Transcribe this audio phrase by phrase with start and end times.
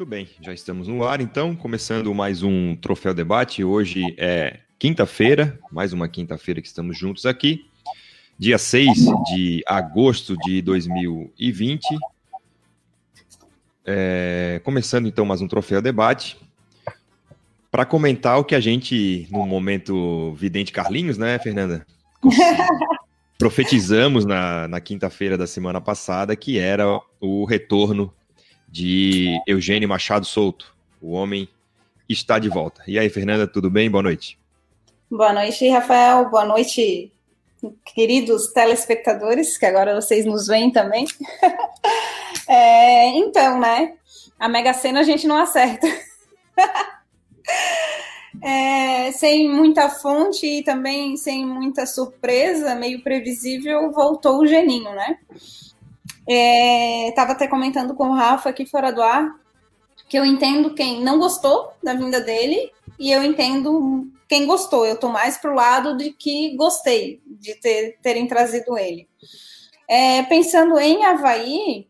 [0.00, 3.62] Muito bem, já estamos no ar então, começando mais um Troféu Debate.
[3.62, 7.66] Hoje é quinta-feira, mais uma quinta-feira que estamos juntos aqui,
[8.38, 8.88] dia 6
[9.30, 11.84] de agosto de 2020.
[13.84, 16.38] É, começando então mais um Troféu Debate.
[17.70, 21.86] Para comentar o que a gente, no momento Vidente Carlinhos, né, Fernanda?
[23.36, 26.86] profetizamos na, na quinta-feira da semana passada que era
[27.20, 28.10] o retorno
[28.70, 30.74] de Eugênio Machado Souto.
[31.00, 31.48] O homem
[32.08, 32.82] está de volta.
[32.86, 33.90] E aí, Fernanda, tudo bem?
[33.90, 34.38] Boa noite.
[35.10, 36.30] Boa noite, Rafael.
[36.30, 37.12] Boa noite,
[37.94, 41.04] queridos telespectadores, que agora vocês nos veem também.
[42.48, 43.94] é, então, né?
[44.38, 45.86] A Mega Sena a gente não acerta.
[48.42, 55.18] É, sem muita fonte e também sem muita surpresa, meio previsível, voltou o Geninho, né?
[56.28, 59.40] É, tava até comentando com o Rafa aqui fora do ar
[60.10, 64.84] que eu entendo quem não gostou da vinda dele e eu entendo quem gostou.
[64.84, 69.08] Eu tô mais pro lado de que gostei de ter, terem trazido ele.
[69.88, 71.88] É, pensando em Havaí,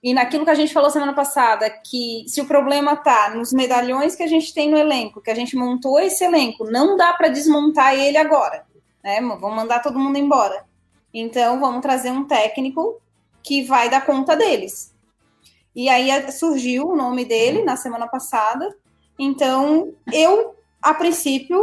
[0.00, 4.14] e naquilo que a gente falou semana passada, que se o problema está nos medalhões
[4.14, 7.26] que a gente tem no elenco, que a gente montou esse elenco, não dá para
[7.26, 8.64] desmontar ele agora.
[9.02, 9.20] Né?
[9.20, 10.64] Vamos mandar todo mundo embora.
[11.12, 13.00] Então, vamos trazer um técnico
[13.46, 14.92] que vai dar conta deles.
[15.74, 18.76] E aí é, surgiu o nome dele na semana passada.
[19.16, 21.62] Então, eu, a princípio,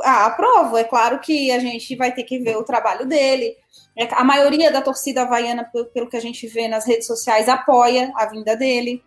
[0.00, 0.78] aprovo.
[0.78, 3.54] É claro que a gente vai ter que ver o trabalho dele,
[3.94, 8.10] é, a maioria da torcida havaiana, pelo que a gente vê nas redes sociais, apoia
[8.16, 9.04] a vinda dele.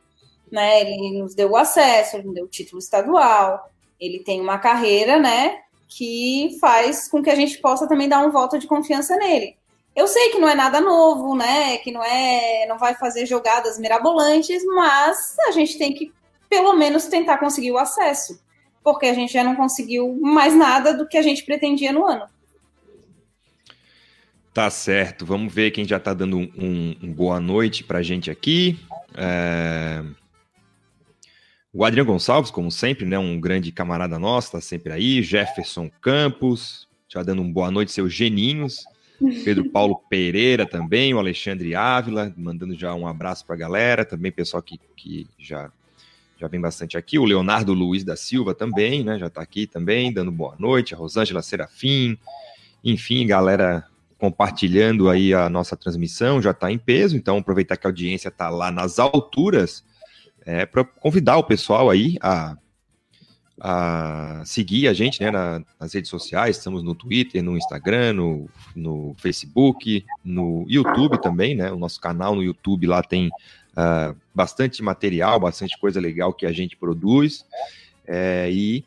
[0.51, 0.81] Né?
[0.81, 3.67] Ele nos deu o acesso, ele nos deu o título estadual,
[3.99, 8.31] ele tem uma carreira, né, que faz com que a gente possa também dar um
[8.31, 9.55] voto de confiança nele.
[9.95, 13.77] Eu sei que não é nada novo, né, que não é, não vai fazer jogadas
[13.77, 16.13] mirabolantes, mas a gente tem que
[16.49, 18.41] pelo menos tentar conseguir o acesso,
[18.83, 22.25] porque a gente já não conseguiu mais nada do que a gente pretendia no ano.
[24.53, 25.25] Tá certo.
[25.25, 28.77] Vamos ver quem já está dando um, um, boa noite para a gente aqui.
[29.15, 30.03] É...
[31.73, 33.17] O Adriano Gonçalves, como sempre, né?
[33.17, 35.23] Um grande camarada nosso, está sempre aí.
[35.23, 38.83] Jefferson Campos, já dando um boa noite, seus geninhos.
[39.43, 44.05] Pedro Paulo Pereira também, o Alexandre Ávila, mandando já um abraço para a galera.
[44.05, 45.71] Também pessoal que, que já,
[46.39, 47.19] já vem bastante aqui.
[47.19, 49.19] O Leonardo Luiz da Silva também, né?
[49.19, 50.93] Já está aqui também, dando boa noite.
[50.93, 52.17] A Rosângela Serafim.
[52.83, 53.85] Enfim, galera
[54.17, 58.49] compartilhando aí a nossa transmissão, já está em peso, então aproveitar que a audiência está
[58.49, 59.83] lá nas alturas,
[60.45, 62.55] é, para convidar o pessoal aí a,
[63.63, 68.49] a seguir a gente né, na, nas redes sociais, estamos no Twitter, no Instagram, no,
[68.75, 71.71] no Facebook, no YouTube também, né?
[71.71, 76.51] O nosso canal no YouTube lá tem uh, bastante material, bastante coisa legal que a
[76.51, 77.45] gente produz.
[78.07, 78.83] É, e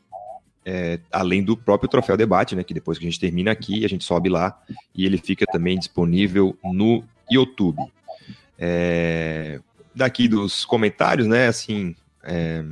[0.66, 2.64] é, além do próprio troféu debate, né?
[2.64, 4.60] Que depois que a gente termina aqui, a gente sobe lá
[4.92, 7.80] e ele fica também disponível no YouTube.
[8.58, 9.60] É,
[9.94, 11.46] daqui dos comentários, né?
[11.46, 12.64] Assim, é,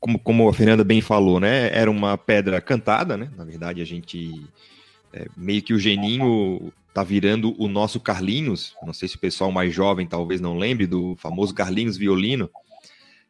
[0.00, 1.70] como, como a Fernanda bem falou, né?
[1.72, 3.30] Era uma pedra cantada, né?
[3.36, 4.44] Na verdade, a gente
[5.12, 8.74] é, meio que o Geninho tá virando o nosso Carlinhos.
[8.82, 12.50] Não sei se o pessoal mais jovem talvez não lembre do famoso Carlinhos Violino,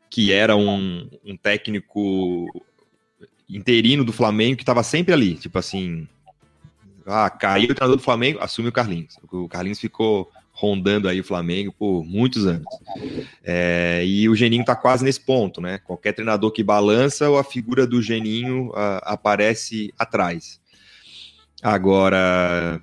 [0.09, 2.47] que era um, um técnico
[3.49, 6.07] interino do Flamengo que estava sempre ali, tipo assim,
[7.07, 9.17] ah, caiu o treinador do Flamengo, assume o Carlinhos.
[9.31, 12.67] O Carlinhos ficou rondando aí o Flamengo por muitos anos.
[13.45, 15.79] É, e o Geninho está quase nesse ponto, né?
[15.79, 18.73] Qualquer treinador que balança, a figura do Geninho
[19.03, 20.59] aparece atrás.
[21.63, 22.81] Agora,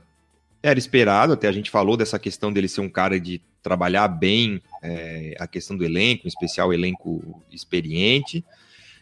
[0.62, 4.62] era esperado, até a gente falou dessa questão dele ser um cara de trabalhar bem
[4.84, 8.46] é, a questão do elenco, em especial elenco experiente.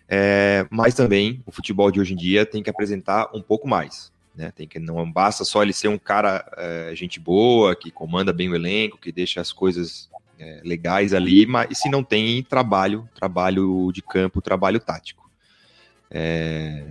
[0.07, 4.11] É, mas também o futebol de hoje em dia tem que apresentar um pouco mais.
[4.41, 4.51] Né?
[4.51, 8.49] Tem que não basta só ele ser um cara é, gente boa, que comanda bem
[8.49, 10.09] o elenco, que deixa as coisas
[10.39, 15.29] é, legais ali, mas se não tem trabalho, trabalho de campo, trabalho tático.
[16.09, 16.87] É...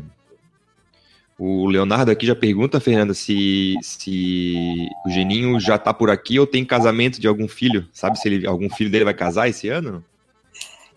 [1.37, 6.47] O Leonardo aqui já pergunta, Fernanda, se, se o Geninho já tá por aqui ou
[6.47, 7.89] tem casamento de algum filho.
[7.93, 10.05] Sabe se ele, algum filho dele vai casar esse ano?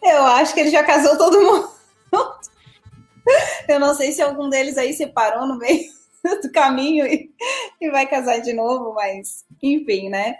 [0.04, 1.70] Eu acho que ele já casou todo mundo.
[3.70, 6.03] Eu não sei se algum deles aí se parou no meio
[6.42, 7.30] do caminho e,
[7.82, 10.36] e vai casar de novo, mas enfim, né?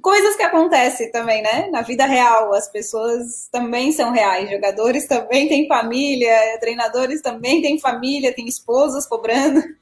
[0.00, 1.68] Coisas que acontecem também, né?
[1.70, 7.78] Na vida real, as pessoas também são reais, jogadores também têm família, treinadores também têm
[7.78, 9.60] família, têm esposas cobrando.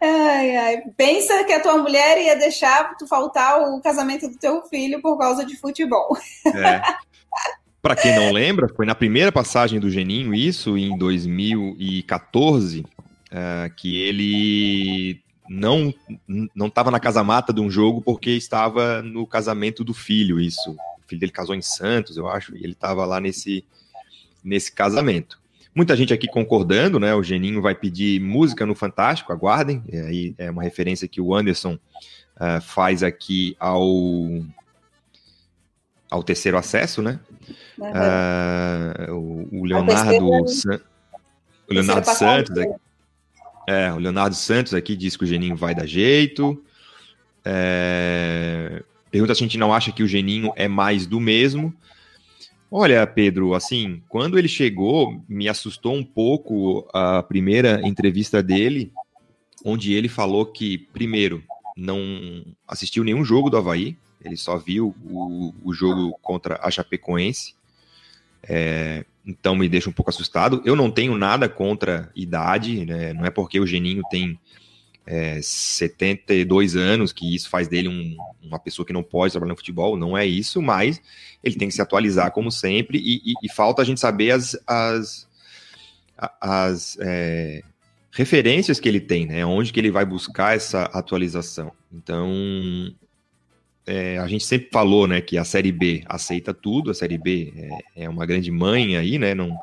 [0.00, 0.82] Ai, ai.
[0.96, 5.18] Pensa que a tua mulher ia deixar tu faltar o casamento do teu filho por
[5.18, 6.16] causa de futebol.
[6.54, 6.80] É.
[7.82, 12.84] Para quem não lembra, foi na primeira passagem do Geninho, isso em 2014,
[13.32, 15.94] uh, que ele não
[16.54, 20.70] não estava na casa mata de um jogo porque estava no casamento do filho, isso.
[20.72, 23.64] O filho dele casou em Santos, eu acho, e ele estava lá nesse,
[24.42, 25.40] nesse casamento.
[25.74, 27.14] Muita gente aqui concordando, né?
[27.14, 29.84] O Geninho vai pedir música no Fantástico, aguardem.
[29.92, 33.84] E aí é uma referência que o Anderson uh, faz aqui ao,
[36.10, 37.20] ao terceiro acesso, né?
[37.78, 37.90] Uhum.
[37.90, 40.80] Uh, o, o, Leonardo, San...
[41.68, 42.58] o Leonardo Santos.
[42.58, 42.74] Aqui,
[43.66, 46.62] é, o Leonardo Santos aqui diz que o Geninho vai dar jeito.
[47.44, 51.74] É, pergunta se a gente não acha que o Geninho é mais do mesmo.
[52.70, 58.92] Olha, Pedro, assim, quando ele chegou, me assustou um pouco a primeira entrevista dele,
[59.64, 61.42] onde ele falou que, primeiro,
[61.76, 67.54] não assistiu nenhum jogo do Havaí, ele só viu o, o jogo contra a Chapecoense.
[68.42, 70.62] É, então me deixa um pouco assustado.
[70.64, 73.12] Eu não tenho nada contra idade, né?
[73.12, 74.38] não é porque o Geninho tem
[75.06, 79.56] é, 72 anos, que isso faz dele um, uma pessoa que não pode trabalhar no
[79.56, 81.00] futebol, não é isso, mas
[81.42, 84.56] ele tem que se atualizar como sempre, e, e, e falta a gente saber as,
[84.66, 85.28] as,
[86.40, 87.62] as é,
[88.12, 89.44] referências que ele tem, né?
[89.44, 91.72] Onde que ele vai buscar essa atualização.
[91.92, 92.32] Então,
[93.86, 97.52] é, a gente sempre falou, né, que a Série B aceita tudo, a Série B
[97.94, 99.34] é, é uma grande mãe aí, né?
[99.34, 99.56] Não,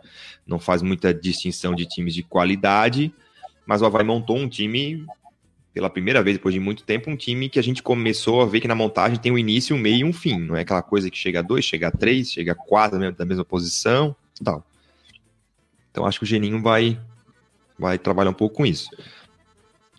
[0.48, 3.14] não faz muita distinção de times de qualidade,
[3.66, 5.06] mas o Havaí montou um time
[5.74, 8.62] pela primeira vez depois de muito tempo, um time que a gente começou a ver
[8.62, 10.40] que na montagem tem um início, um meio e um fim.
[10.40, 13.26] Não é aquela coisa que chega a dois, chega a três, chega a quatro da
[13.26, 14.66] mesma posição tal.
[15.90, 17.00] Então acho que o Geninho vai,
[17.78, 18.90] vai trabalhar um pouco com isso.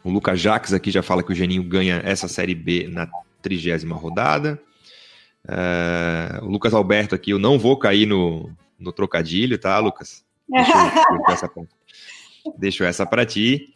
[0.03, 3.09] O Lucas Jacques aqui já fala que o Geninho ganha essa Série B na
[3.45, 4.59] trigésima rodada.
[5.45, 10.25] Uh, o Lucas Alberto aqui, eu não vou cair no, no trocadilho, tá, Lucas?
[10.49, 11.51] Deixa eu, essa,
[12.57, 13.75] deixo essa para ti.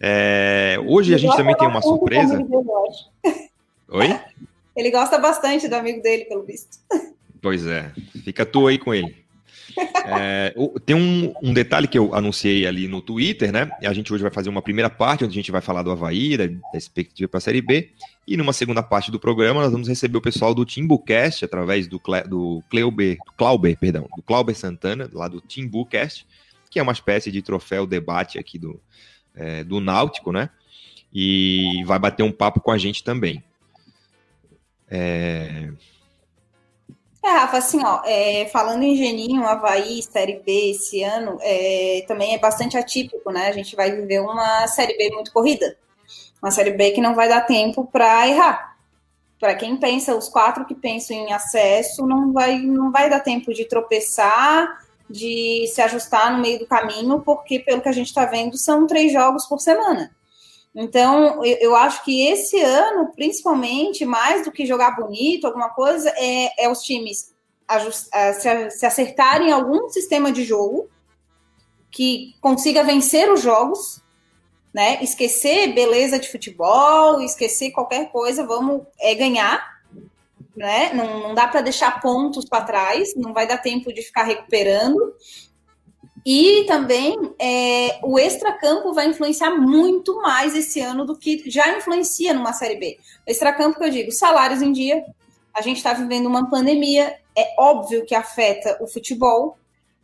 [0.00, 2.44] É, hoje a gente também tem uma surpresa.
[3.88, 4.20] Oi?
[4.76, 6.78] Ele gosta bastante do amigo dele, pelo visto.
[7.40, 7.92] Pois é,
[8.24, 9.24] fica tu aí com ele.
[10.06, 10.54] É,
[10.86, 13.70] tem um, um, detalhe que eu anunciei ali no Twitter, né?
[13.82, 16.36] A gente hoje vai fazer uma primeira parte, onde a gente vai falar do Havaí,
[16.36, 17.90] da, da expectativa para a Série B.
[18.26, 22.00] E numa segunda parte do programa, nós vamos receber o pessoal do Timbucast, através do,
[22.00, 26.26] Cle, do, Cleuber, do Clauber, perdão, do Clauber Santana, lá do Timbucast,
[26.70, 28.80] que é uma espécie de troféu debate aqui do,
[29.34, 30.50] é, do Náutico, né?
[31.12, 33.42] E vai bater um papo com a gente também.
[34.90, 35.70] É...
[37.24, 42.34] É, Rafa, assim, ó, é, falando em Geninho, Havaí, Série B esse ano, é, também
[42.34, 43.48] é bastante atípico, né?
[43.48, 45.76] A gente vai viver uma Série B muito corrida.
[46.40, 48.76] Uma Série B que não vai dar tempo para errar.
[49.40, 53.52] Para quem pensa, os quatro que pensam em acesso, não vai, não vai dar tempo
[53.52, 58.26] de tropeçar de se ajustar no meio do caminho, porque, pelo que a gente está
[58.26, 60.14] vendo, são três jogos por semana.
[60.80, 66.66] Então, eu, acho que esse ano, principalmente, mais do que jogar bonito, alguma coisa, é,
[66.66, 67.34] é os times
[67.66, 68.08] ajust,
[68.40, 70.88] se, se acertarem em algum sistema de jogo
[71.90, 74.00] que consiga vencer os jogos,
[74.72, 75.02] né?
[75.02, 79.78] Esquecer beleza de futebol, esquecer qualquer coisa, vamos é, ganhar
[80.58, 80.92] né?
[80.92, 85.14] Não, não dá para deixar pontos para trás, não vai dar tempo de ficar recuperando.
[86.30, 92.34] E também é, o extracampo vai influenciar muito mais esse ano do que já influencia
[92.34, 92.98] numa Série B.
[93.26, 95.02] O extracampo que eu digo, salários em dia,
[95.54, 99.56] a gente está vivendo uma pandemia, é óbvio que afeta o futebol,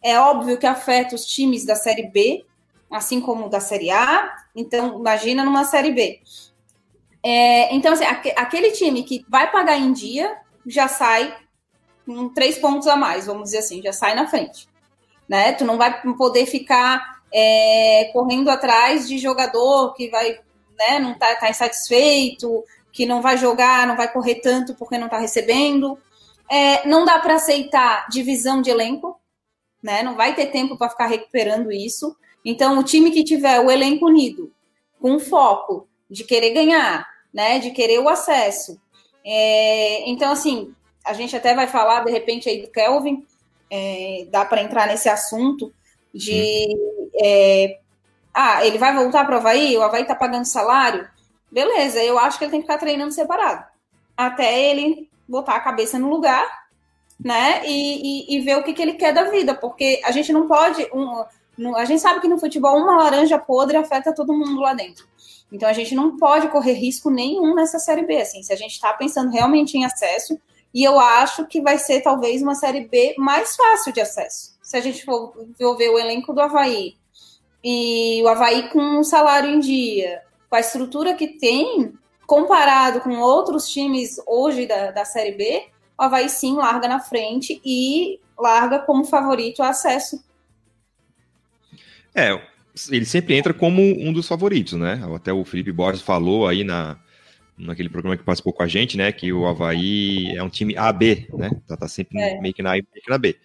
[0.02, 2.42] é óbvio que afeta os times da Série B,
[2.90, 6.22] assim como da Série A, então imagina numa Série B.
[7.22, 11.36] É, então, assim, aquele time que vai pagar em dia já sai
[12.06, 14.72] com três pontos a mais, vamos dizer assim, já sai na frente.
[15.28, 15.52] Né?
[15.52, 20.38] Tu não vai poder ficar é, correndo atrás de jogador que vai,
[20.78, 22.62] né, não tá, tá insatisfeito,
[22.92, 25.98] que não vai jogar, não vai correr tanto porque não tá recebendo.
[26.48, 29.18] É, não dá para aceitar divisão de elenco,
[29.82, 30.02] né?
[30.02, 32.16] Não vai ter tempo para ficar recuperando isso.
[32.44, 34.52] Então, o time que tiver o elenco unido,
[35.00, 38.78] com foco de querer ganhar, né, de querer o acesso,
[39.24, 43.26] é, então, assim, a gente até vai falar, de repente, aí do Kelvin,
[43.74, 45.72] é, dá para entrar nesse assunto
[46.14, 46.68] de.
[47.20, 47.80] É,
[48.32, 51.08] ah, ele vai voltar para o Havaí, o Havaí está pagando salário.
[51.50, 53.64] Beleza, eu acho que ele tem que ficar treinando separado.
[54.16, 56.46] Até ele botar a cabeça no lugar,
[57.18, 57.66] né?
[57.66, 60.46] E, e, e ver o que, que ele quer da vida, porque a gente não
[60.46, 60.88] pode.
[60.94, 65.04] Um, a gente sabe que no futebol uma laranja podre afeta todo mundo lá dentro.
[65.50, 68.20] Então a gente não pode correr risco nenhum nessa série B.
[68.20, 70.38] Assim, se a gente está pensando realmente em acesso,
[70.74, 74.58] E eu acho que vai ser talvez uma Série B mais fácil de acesso.
[74.60, 76.96] Se a gente for ver o elenco do Havaí
[77.62, 81.94] e o Havaí com um salário em dia, com a estrutura que tem,
[82.26, 87.60] comparado com outros times hoje da, da Série B, o Havaí sim larga na frente
[87.64, 90.24] e larga como favorito o acesso.
[92.12, 92.40] É,
[92.90, 95.00] ele sempre entra como um dos favoritos, né?
[95.14, 96.98] Até o Felipe Borges falou aí na,
[97.56, 99.12] naquele programa que participou com a gente, né?
[99.12, 101.50] Que o Havaí é um time AB, né?
[101.66, 102.40] Tá, tá sempre é.
[102.40, 103.36] meio que na A e meio que na B.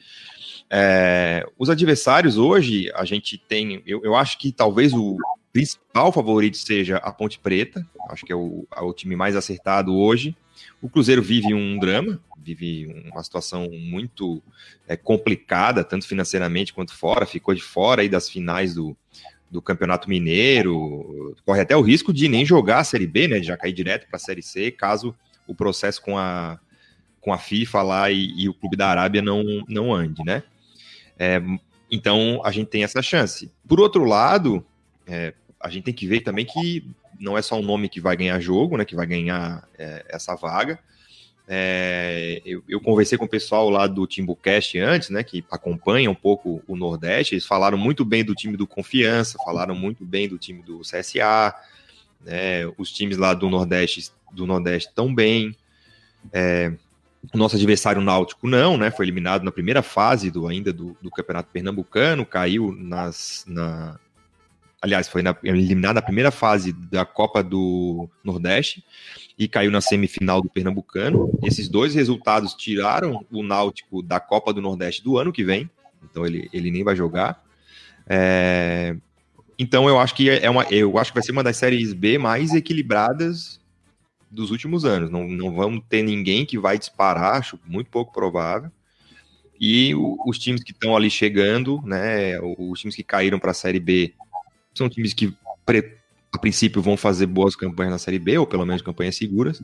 [0.70, 3.82] É, os adversários hoje, a gente tem.
[3.86, 5.18] Eu, eu acho que talvez o
[5.51, 7.86] principal favorito seja a Ponte Preta.
[8.10, 10.36] Acho que é o, é o time mais acertado hoje.
[10.82, 14.42] O Cruzeiro vive um drama, vive uma situação muito
[14.88, 18.96] é, complicada, tanto financeiramente quanto fora, ficou de fora aí das finais do,
[19.50, 23.48] do Campeonato Mineiro, corre até o risco de nem jogar a Série B, né, de
[23.48, 25.15] já cair direto para a Série C, caso
[25.48, 26.60] o processo com a,
[27.20, 30.44] com a FIFA lá e, e o Clube da Arábia não, não ande, né.
[31.18, 31.41] É,
[31.91, 33.51] então, a gente tem essa chance.
[33.68, 34.63] Por outro lado,
[35.08, 36.86] é, a gente tem que ver também que
[37.20, 40.36] não é só um nome que vai ganhar jogo, né, que vai ganhar é, essa
[40.36, 40.79] vaga.
[41.51, 46.15] É, eu, eu, conversei com o pessoal lá do Timbucast antes, né, que acompanha um
[46.15, 47.34] pouco o Nordeste.
[47.34, 51.56] Eles falaram muito bem do time do Confiança, falaram muito bem do time do CSA.
[52.24, 55.56] Né, os times lá do Nordeste do Nordeste tão bem.
[56.32, 56.72] É,
[57.34, 58.91] o nosso adversário náutico não, né?
[58.91, 64.00] Foi eliminado na primeira fase do ainda do, do Campeonato Pernambucano, caiu nas, na,
[64.79, 68.84] aliás, foi na, eliminado na primeira fase da Copa do Nordeste
[69.39, 71.31] e caiu na semifinal do Pernambucano.
[71.41, 75.69] Esses dois resultados tiraram o Náutico da Copa do Nordeste do ano que vem,
[76.03, 77.41] então ele, ele nem vai jogar.
[78.05, 78.98] É,
[79.58, 82.17] então eu acho que é uma, eu acho que vai ser uma das séries B
[82.17, 83.62] mais equilibradas
[84.29, 85.10] dos últimos anos.
[85.10, 88.69] Não, não vamos ter ninguém que vai disparar, acho muito pouco provável.
[89.58, 89.93] E
[90.25, 94.13] os times que estão ali chegando, né, os times que caíram para a série B
[94.74, 95.34] são times que
[96.31, 99.59] a princípio vão fazer boas campanhas na Série B, ou pelo menos campanhas seguras,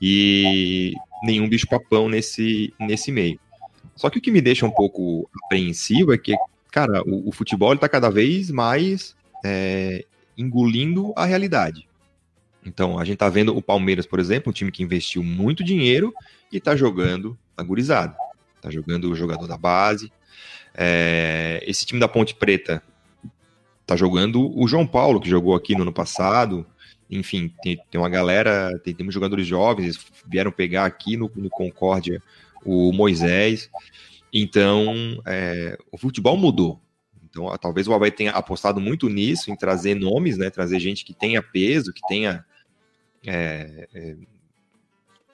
[0.00, 3.38] e nenhum bicho papão nesse, nesse meio.
[3.94, 6.34] Só que o que me deixa um pouco apreensivo é que,
[6.70, 9.14] cara, o, o futebol está cada vez mais
[9.44, 10.04] é,
[10.36, 11.86] engolindo a realidade.
[12.64, 16.14] Então, a gente está vendo o Palmeiras, por exemplo, um time que investiu muito dinheiro
[16.52, 18.14] e está jogando agorizado.
[18.56, 20.12] Está jogando o jogador da base.
[20.74, 22.82] É, esse time da Ponte Preta
[23.90, 26.64] tá jogando o João Paulo, que jogou aqui no ano passado.
[27.10, 31.50] Enfim, tem, tem uma galera, tem, temos jogadores jovens, eles vieram pegar aqui no, no
[31.50, 32.22] Concórdia
[32.64, 33.68] o Moisés.
[34.32, 36.80] Então, é, o futebol mudou.
[37.28, 40.50] Então, talvez o Havaí tenha apostado muito nisso, em trazer nomes, né?
[40.50, 42.44] Trazer gente que tenha peso, que tenha.
[43.26, 44.16] É, é,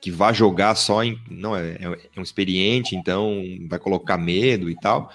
[0.06, 1.20] que vá jogar só em.
[1.28, 1.78] Não, é,
[2.14, 5.12] é um experiente, então vai colocar medo e tal.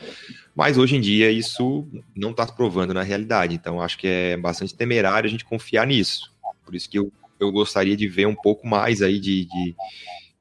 [0.54, 3.56] Mas hoje em dia isso não está se provando na realidade.
[3.56, 6.30] Então acho que é bastante temerário a gente confiar nisso.
[6.66, 9.76] Por isso que eu, eu gostaria de ver um pouco mais aí de, de,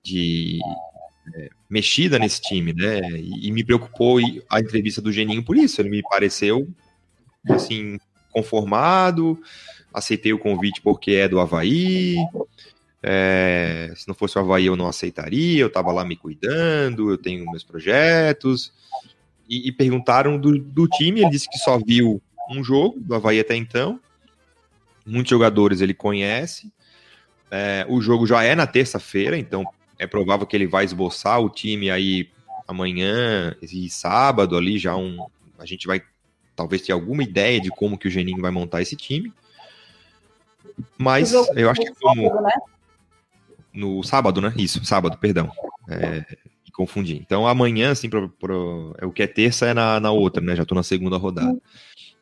[0.02, 0.58] de
[1.36, 3.02] é, mexida nesse time, né?
[3.20, 4.18] E, e, me preocupou
[4.50, 5.80] a entrevista do Geninho por isso.
[5.80, 6.66] Ele me pareceu
[7.48, 8.00] assim
[8.32, 9.40] conformado,
[9.94, 12.16] aceitei o convite porque é do Havaí.
[13.02, 15.60] É, se não fosse o Havaí, eu não aceitaria.
[15.60, 18.72] Eu estava lá me cuidando, eu tenho meus projetos
[19.48, 21.20] e, e perguntaram do, do, time.
[21.20, 24.00] Ele disse que só viu um jogo do Havaí até então.
[25.06, 26.72] Muitos jogadores ele conhece.
[27.50, 29.64] É, o jogo já é na terça-feira, então
[29.98, 32.28] é provável que ele vai esboçar o time aí
[32.68, 35.26] amanhã e sábado ali já um.
[35.58, 36.00] A gente vai
[36.54, 39.32] talvez ter alguma ideia de como que o Geninho vai montar esse time.
[40.96, 42.42] Mas eu acho que como.
[42.42, 42.52] Né?
[43.72, 44.52] No sábado, né?
[44.56, 45.50] Isso, sábado, perdão.
[45.88, 46.24] É,
[46.80, 47.16] confundir.
[47.20, 48.08] Então amanhã, assim,
[48.98, 50.56] é o que é terça é na, na outra, né?
[50.56, 51.60] Já tô na segunda rodada.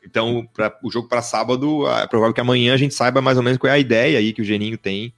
[0.03, 3.43] Então, pra, o jogo para sábado, é provável que amanhã a gente saiba mais ou
[3.43, 5.13] menos qual é a ideia aí que o Geninho tem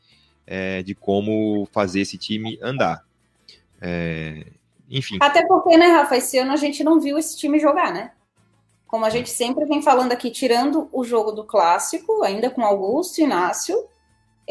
[0.46, 3.04] é, de como fazer esse time andar.
[3.80, 4.46] É,
[4.90, 5.18] enfim.
[5.20, 8.12] Até porque, né, Rafa, esse ano a gente não viu esse time jogar, né?
[8.88, 13.20] Como a gente sempre vem falando aqui, tirando o jogo do clássico, ainda com Augusto
[13.20, 13.86] e Inácio,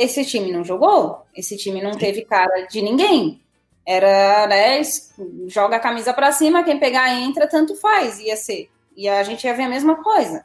[0.00, 3.42] esse time não jogou, esse time não teve cara de ninguém.
[3.86, 4.80] Era, né,
[5.46, 8.70] joga a camisa para cima, quem pegar entra, tanto faz, ia ser.
[8.96, 10.44] E a gente ia ver a mesma coisa.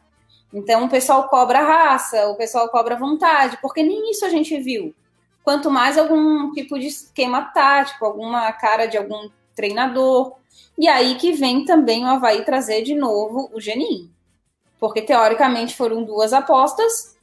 [0.54, 4.94] Então o pessoal cobra raça, o pessoal cobra vontade, porque nem isso a gente viu.
[5.42, 10.36] Quanto mais algum tipo de esquema tático, alguma cara de algum treinador.
[10.78, 14.10] E aí que vem também o Havaí trazer de novo o Geninho.
[14.80, 17.16] Porque teoricamente foram duas apostas,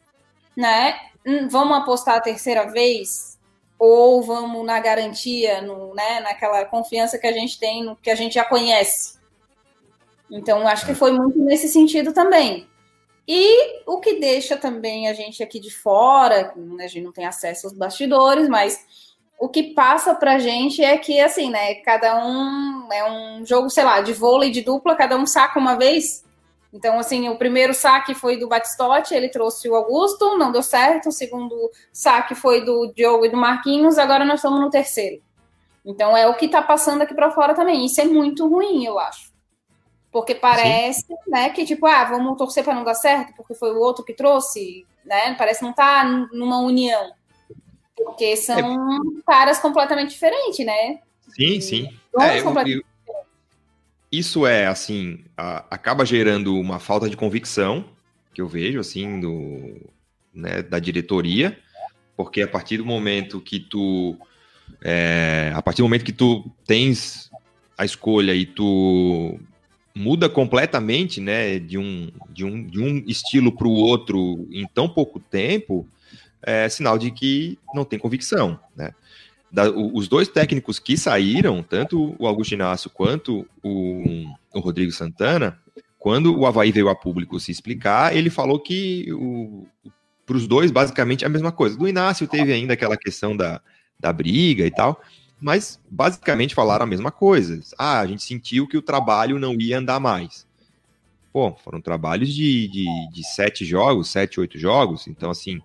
[0.56, 1.11] né?
[1.26, 3.32] Hum, vamos apostar a terceira vez?
[3.84, 8.14] ou vamos na garantia, no, né, naquela confiança que a gente tem, no que a
[8.14, 9.18] gente já conhece.
[10.30, 12.68] Então, acho que foi muito nesse sentido também.
[13.26, 17.26] E o que deixa também a gente aqui de fora, né, a gente não tem
[17.26, 18.86] acesso aos bastidores, mas
[19.36, 23.82] o que passa pra gente é que, assim, né, cada um é um jogo, sei
[23.82, 26.24] lá, de vôlei de dupla, cada um saca uma vez.
[26.72, 31.10] Então, assim, o primeiro saque foi do Batistotti, ele trouxe o Augusto, não deu certo.
[31.10, 35.22] O segundo saque foi do Diogo e do Marquinhos, agora nós estamos no terceiro.
[35.84, 37.84] Então, é o que tá passando aqui para fora também.
[37.84, 39.30] Isso é muito ruim, eu acho.
[40.10, 41.14] Porque parece, Sim.
[41.26, 44.14] né, que tipo, ah, vamos torcer para não dar certo, porque foi o outro que
[44.14, 45.34] trouxe, né?
[45.34, 47.12] Parece não tá numa união.
[47.96, 49.22] Porque são é.
[49.26, 51.00] caras completamente diferentes, né?
[51.28, 51.98] Sim, sim.
[52.20, 52.82] É, eu, eu,
[54.12, 57.86] isso é, assim, a, acaba gerando uma falta de convicção,
[58.34, 59.90] que eu vejo, assim, do,
[60.34, 61.58] né, da diretoria,
[62.16, 64.16] porque a partir do momento que tu.
[64.82, 67.30] É, a partir do momento que tu tens
[67.76, 69.38] a escolha e tu
[69.94, 74.88] muda completamente, né, de um, de um, de um estilo para o outro em tão
[74.88, 75.86] pouco tempo,
[76.42, 78.92] é sinal de que não tem convicção, né?
[79.52, 85.60] Da, os dois técnicos que saíram, tanto o Augusto Inácio quanto o, o Rodrigo Santana,
[85.98, 89.06] quando o Havaí veio a público se explicar, ele falou que
[90.24, 91.76] para os dois, basicamente, é a mesma coisa.
[91.76, 93.60] Do Inácio teve ainda aquela questão da,
[94.00, 95.00] da briga e tal,
[95.40, 97.60] mas basicamente falaram a mesma coisa.
[97.78, 100.46] Ah, a gente sentiu que o trabalho não ia andar mais.
[101.32, 105.60] Pô, foram trabalhos de, de, de sete jogos, sete, oito jogos, então assim,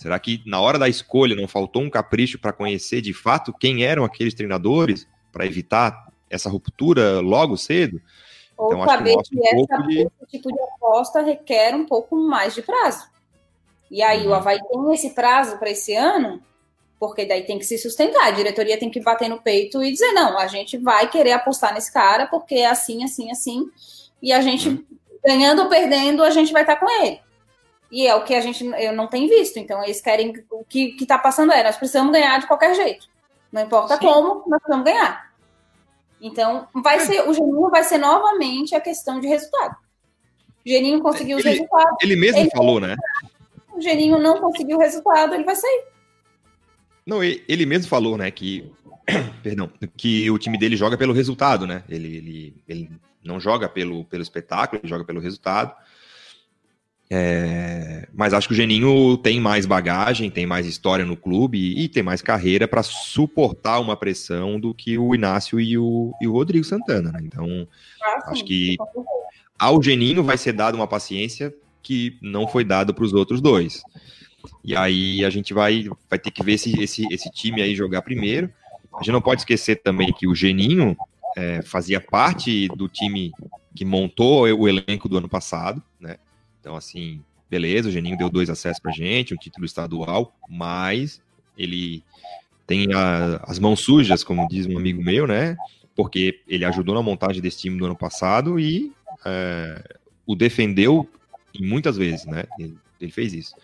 [0.00, 3.84] será que na hora da escolha não faltou um capricho para conhecer de fato quem
[3.84, 8.00] eram aqueles treinadores para evitar essa ruptura logo cedo?
[8.56, 9.98] Ou então, saber que, que um essa, de...
[10.00, 13.10] esse tipo de aposta requer um pouco mais de prazo.
[13.90, 14.30] E aí uhum.
[14.30, 16.42] o Havaí tem esse prazo para esse ano,
[16.98, 18.26] porque daí tem que se sustentar.
[18.28, 21.74] A diretoria tem que bater no peito e dizer: não, a gente vai querer apostar
[21.74, 23.68] nesse cara, porque é assim, assim, assim.
[24.22, 24.82] E a gente,
[25.22, 27.20] ganhando ou perdendo, a gente vai estar com ele.
[27.90, 29.58] E é o que a gente eu não tem visto.
[29.58, 30.32] Então, eles querem.
[30.50, 33.08] O que está passando é: nós precisamos ganhar de qualquer jeito.
[33.52, 34.06] Não importa Sim.
[34.06, 35.30] como, nós precisamos ganhar.
[36.20, 37.00] Então, vai é.
[37.00, 39.76] ser, o Geninho vai ser novamente a questão de resultado.
[40.64, 41.96] O Geninho conseguiu ele, os resultados.
[42.02, 42.94] Ele mesmo ele falou, né?
[43.72, 45.84] O Geninho não conseguiu o resultado, ele vai sair.
[47.06, 48.70] Não, ele mesmo falou, né, que,
[49.42, 51.82] perdão, que o time dele joga pelo resultado, né?
[51.88, 52.90] Ele, ele, ele
[53.24, 55.74] não joga pelo, pelo espetáculo, ele joga pelo resultado.
[57.12, 61.84] É, mas acho que o Geninho tem mais bagagem, tem mais história no clube e,
[61.84, 66.28] e tem mais carreira para suportar uma pressão do que o Inácio e o, e
[66.28, 67.10] o Rodrigo Santana.
[67.10, 67.22] Né?
[67.24, 67.66] Então,
[68.00, 68.76] ah, acho que
[69.58, 73.82] ao Geninho vai ser dada uma paciência que não foi dada para os outros dois.
[74.62, 78.02] E aí a gente vai, vai ter que ver esse, esse, esse time aí jogar
[78.02, 78.52] primeiro.
[78.94, 80.96] A gente não pode esquecer também que o Geninho
[81.36, 83.32] é, fazia parte do time
[83.74, 86.16] que montou o elenco do ano passado, né?
[86.60, 91.20] Então, assim, beleza, o Geninho deu dois acessos pra gente, um título estadual, mas
[91.56, 92.04] ele
[92.66, 95.56] tem a, as mãos sujas, como diz um amigo meu, né?
[95.96, 98.92] Porque ele ajudou na montagem desse time do ano passado e
[99.24, 101.08] é, o defendeu
[101.58, 102.44] muitas vezes, né?
[102.58, 103.56] Ele, ele fez isso.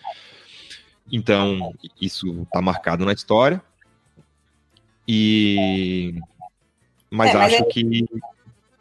[1.11, 3.63] Então, isso está marcado na história.
[5.07, 6.19] E.
[7.11, 8.07] Mas, é, mas acho que.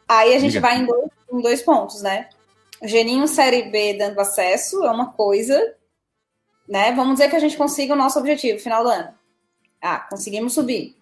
[0.07, 2.29] Aí a gente vai em dois, em dois pontos, né?
[2.83, 5.75] Geninho Série B dando acesso é uma coisa,
[6.67, 6.91] né?
[6.91, 9.13] Vamos dizer que a gente consiga o nosso objetivo final do ano.
[9.81, 10.97] Ah, conseguimos subir.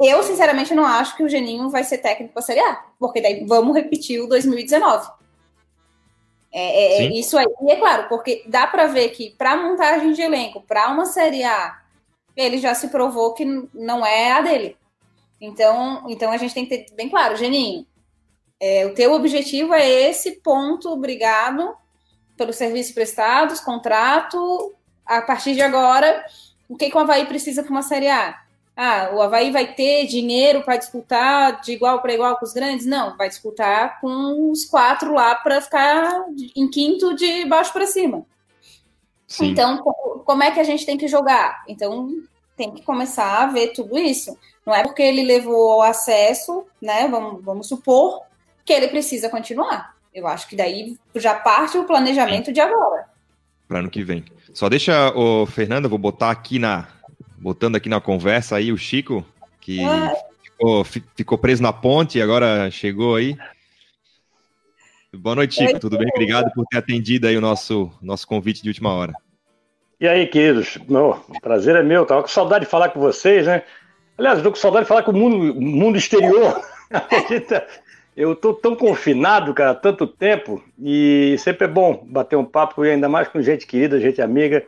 [0.00, 3.20] Eu, sinceramente, não acho que o Geninho vai ser técnico para a Série A, porque
[3.20, 5.10] daí vamos repetir o 2019.
[6.52, 7.46] É, é, é isso aí.
[7.62, 11.42] E é claro, porque dá para ver que para montagem de elenco, para uma Série
[11.42, 11.80] A,
[12.36, 14.76] ele já se provou que não é a dele.
[15.40, 17.86] Então, então a gente tem que ter bem claro, Geninho,
[18.60, 21.76] é, o teu objetivo é esse ponto, obrigado
[22.36, 24.74] pelos serviços prestados, contrato.
[25.06, 26.24] A partir de agora,
[26.68, 28.40] o que, que o Havaí precisa para uma Série A?
[28.76, 32.86] Ah, o Havaí vai ter dinheiro para disputar de igual para igual com os grandes?
[32.86, 38.24] Não, vai disputar com os quatro lá para ficar em quinto de baixo para cima.
[39.26, 39.46] Sim.
[39.46, 39.78] Então,
[40.24, 41.64] como é que a gente tem que jogar?
[41.66, 42.08] Então,
[42.56, 44.36] tem que começar a ver tudo isso.
[44.64, 47.08] Não é porque ele levou acesso, né?
[47.08, 48.27] Vamos, vamos supor
[48.68, 49.96] que ele precisa continuar.
[50.14, 52.52] Eu acho que daí já parte o planejamento Sim.
[52.52, 53.06] de agora.
[53.66, 54.22] Para ano que vem.
[54.52, 56.86] Só deixa, o Fernanda, vou botar aqui na,
[57.38, 59.24] botando aqui na conversa aí o Chico,
[59.58, 60.14] que ah.
[60.42, 63.38] ficou, ficou, preso na ponte e agora chegou aí.
[65.14, 65.72] Boa noite, Chico.
[65.72, 66.08] Oi, Tudo bem?
[66.14, 69.14] Obrigado por ter atendido aí o nosso, nosso convite de última hora.
[69.98, 70.76] E aí, queridos?
[70.86, 72.04] Meu, prazer é meu.
[72.04, 73.62] Tava com saudade de falar com vocês, né?
[74.18, 76.60] Aliás, estou com saudade de falar com o mundo, mundo exterior.
[78.18, 82.84] eu estou tão confinado, cara, há tanto tempo, e sempre é bom bater um papo,
[82.84, 84.66] e ainda mais com gente querida, gente amiga,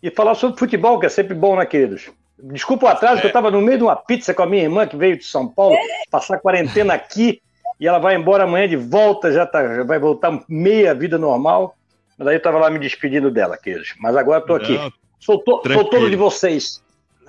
[0.00, 2.12] e falar sobre futebol, que é sempre bom, né, queridos?
[2.38, 3.20] Desculpa o atraso, é.
[3.20, 5.24] que eu estava no meio de uma pizza com a minha irmã, que veio de
[5.24, 5.76] São Paulo,
[6.12, 7.42] passar quarentena aqui,
[7.80, 11.74] e ela vai embora amanhã de volta, já, tá, já vai voltar meia vida normal.
[12.16, 13.94] Mas aí eu estava lá me despedindo dela, queridos.
[13.98, 14.78] Mas agora estou aqui.
[15.18, 16.80] sou, to, sou todo de vocês.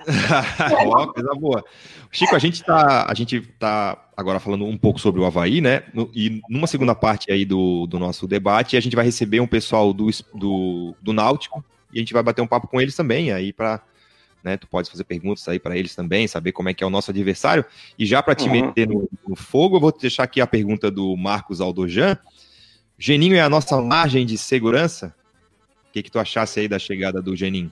[0.86, 1.64] Ó, coisa boa.
[2.10, 5.82] Chico, a gente está a gente tá agora falando um pouco sobre o Havaí, né?
[6.14, 9.92] E numa segunda parte aí do, do nosso debate, a gente vai receber um pessoal
[9.92, 13.52] do, do, do Náutico e a gente vai bater um papo com eles também aí
[13.52, 13.82] para
[14.44, 14.58] né?
[14.58, 17.10] Tu pode fazer perguntas aí para eles também, saber como é que é o nosso
[17.10, 17.64] adversário.
[17.98, 18.52] E já para te uhum.
[18.52, 22.18] meter no, no, fogo, eu vou deixar aqui a pergunta do Marcos Aldojan.
[22.98, 25.14] Geninho é a nossa margem de segurança?
[25.88, 27.70] O que, que tu achasse aí da chegada do Geninho?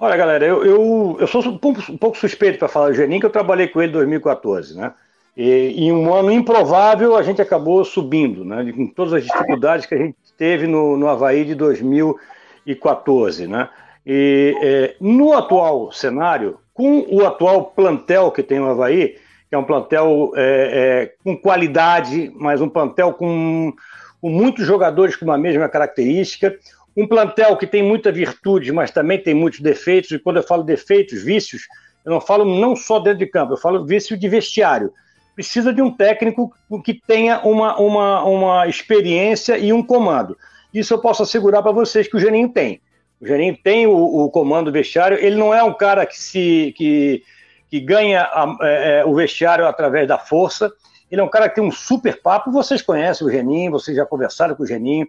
[0.00, 3.18] Olha, galera, eu, eu, eu sou um pouco, um pouco suspeito para falar do Geninho,
[3.18, 4.92] que eu trabalhei com ele em 2014, né?
[5.36, 8.72] E em um ano improvável a gente acabou subindo, né?
[8.72, 13.68] Com todas as dificuldades que a gente teve no, no Havaí de 2014, né?
[14.06, 19.16] E é, no atual cenário, com o atual plantel que tem o Havaí,
[19.48, 23.72] que é um plantel é, é, com qualidade, mas um plantel com,
[24.20, 26.56] com muitos jogadores com uma mesma característica,
[26.98, 30.64] um plantel que tem muita virtude, mas também tem muitos defeitos, e quando eu falo
[30.64, 31.62] defeitos, vícios,
[32.04, 34.92] eu não falo não só dentro de campo, eu falo vício de vestiário.
[35.36, 36.52] Precisa de um técnico
[36.84, 40.36] que tenha uma, uma, uma experiência e um comando.
[40.74, 42.80] Isso eu posso assegurar para vocês que o Geninho tem.
[43.20, 47.22] O Geninho tem o, o, comando vestiário, ele não é um cara que se que,
[47.70, 50.72] que ganha a, é, é, o vestiário através da força.
[51.08, 52.50] Ele é um cara que tem um super papo.
[52.50, 55.06] Vocês conhecem o Geninho, vocês já conversaram com o Geninho.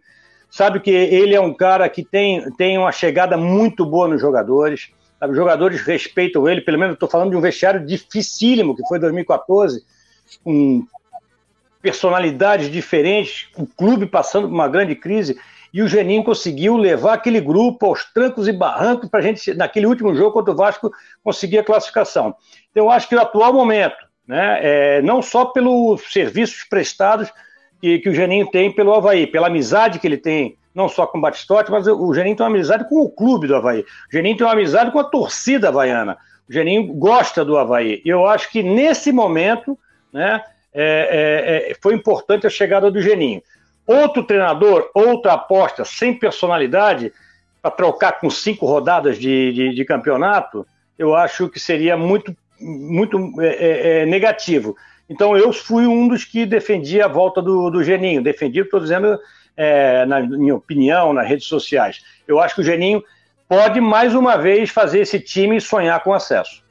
[0.50, 4.90] Sabe que ele é um cara que tem, tem uma chegada muito boa nos jogadores.
[5.22, 9.84] Os jogadores respeitam ele, pelo menos estou falando de um vestiário dificílimo, que foi 2014,
[10.44, 10.86] com
[11.82, 15.40] personalidades diferentes, o clube passando por uma grande crise
[15.74, 19.86] e o Geninho conseguiu levar aquele grupo aos trancos e barrancos para a gente, naquele
[19.86, 20.92] último jogo contra o Vasco,
[21.24, 22.36] conseguir a classificação.
[22.72, 27.32] Então, eu acho que o atual momento, né, é, não só pelos serviços prestados
[27.82, 31.18] que, que o Geninho tem pelo Havaí, pela amizade que ele tem, não só com
[31.18, 33.82] o Batistote, mas o Geninho tem uma amizade com o clube do Havaí.
[33.82, 36.18] O Geninho tem uma amizade com a torcida havaiana.
[36.48, 38.02] O Geninho gosta do Havaí.
[38.06, 39.78] Eu acho que nesse momento,
[40.12, 40.42] né,
[40.74, 43.42] é, é, é foi importante a chegada do Geninho.
[43.86, 47.12] Outro treinador, outra aposta sem personalidade,
[47.62, 50.66] para trocar com cinco rodadas de, de, de, campeonato,
[50.98, 54.76] eu acho que seria muito, muito é, é, é, negativo.
[55.10, 58.24] Então eu fui um dos que defendia a volta do, do Geninho.
[58.24, 59.20] Defendi, estou dizendo,
[59.58, 62.02] é, na minha opinião, nas redes sociais.
[62.28, 63.04] Eu acho que o Geninho
[63.48, 66.64] pode mais uma vez fazer esse time sonhar com acesso.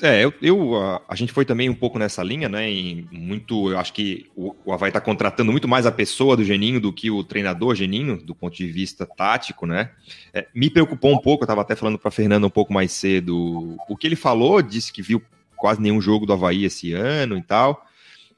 [0.00, 2.70] É, eu, eu a, a, gente foi também um pouco nessa linha, né?
[2.70, 6.44] Em muito, eu acho que o, o Havaí está contratando muito mais a pessoa do
[6.44, 9.90] Geninho do que o treinador Geninho, do ponto de vista tático, né?
[10.32, 13.76] É, me preocupou um pouco, eu estava até falando para Fernando um pouco mais cedo.
[13.88, 15.20] O que ele falou, disse que viu
[15.56, 17.84] quase nenhum jogo do Havaí esse ano e tal.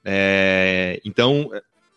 [0.03, 1.51] É, então,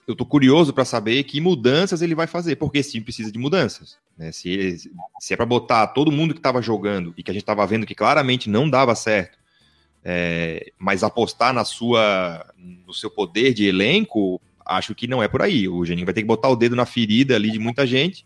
[0.06, 3.40] eu tô curioso para saber que mudanças ele vai fazer, porque esse time precisa de
[3.40, 3.98] mudanças.
[4.18, 4.30] Né?
[4.34, 4.78] Se, ele,
[5.22, 7.86] se é para botar todo mundo que estava jogando e que a gente estava vendo
[7.86, 9.43] que claramente não dava certo
[10.04, 15.42] é, mas apostar na sua, no seu poder de elenco, acho que não é por
[15.42, 15.68] aí.
[15.68, 18.26] O Geninho vai ter que botar o dedo na ferida ali de muita gente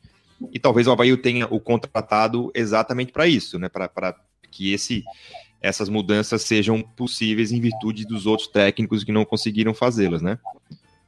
[0.51, 3.69] e talvez o Havaí tenha o contratado exatamente para isso, né?
[3.69, 4.15] Para
[4.51, 5.03] que esse,
[5.61, 10.37] essas mudanças sejam possíveis em virtude dos outros técnicos que não conseguiram fazê-las, né?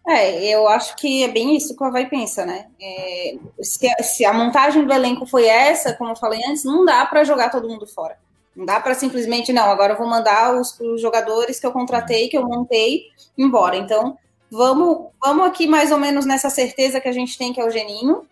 [0.08, 2.68] É, eu acho que é bem isso que o Havaí pensa, né?
[2.82, 7.06] É, se, se, a montagem do elenco foi essa, como eu falei antes, não dá
[7.06, 8.18] para jogar todo mundo fora.
[8.60, 12.28] Não dá para simplesmente, não, agora eu vou mandar os, os, jogadores que eu contratei,
[12.28, 13.06] que eu montei,
[13.38, 13.78] embora.
[13.78, 14.18] Então,
[14.52, 17.70] vamos, vamos aqui mais ou menos nessa certeza que a gente tem, que é o
[17.70, 18.28] Geninho.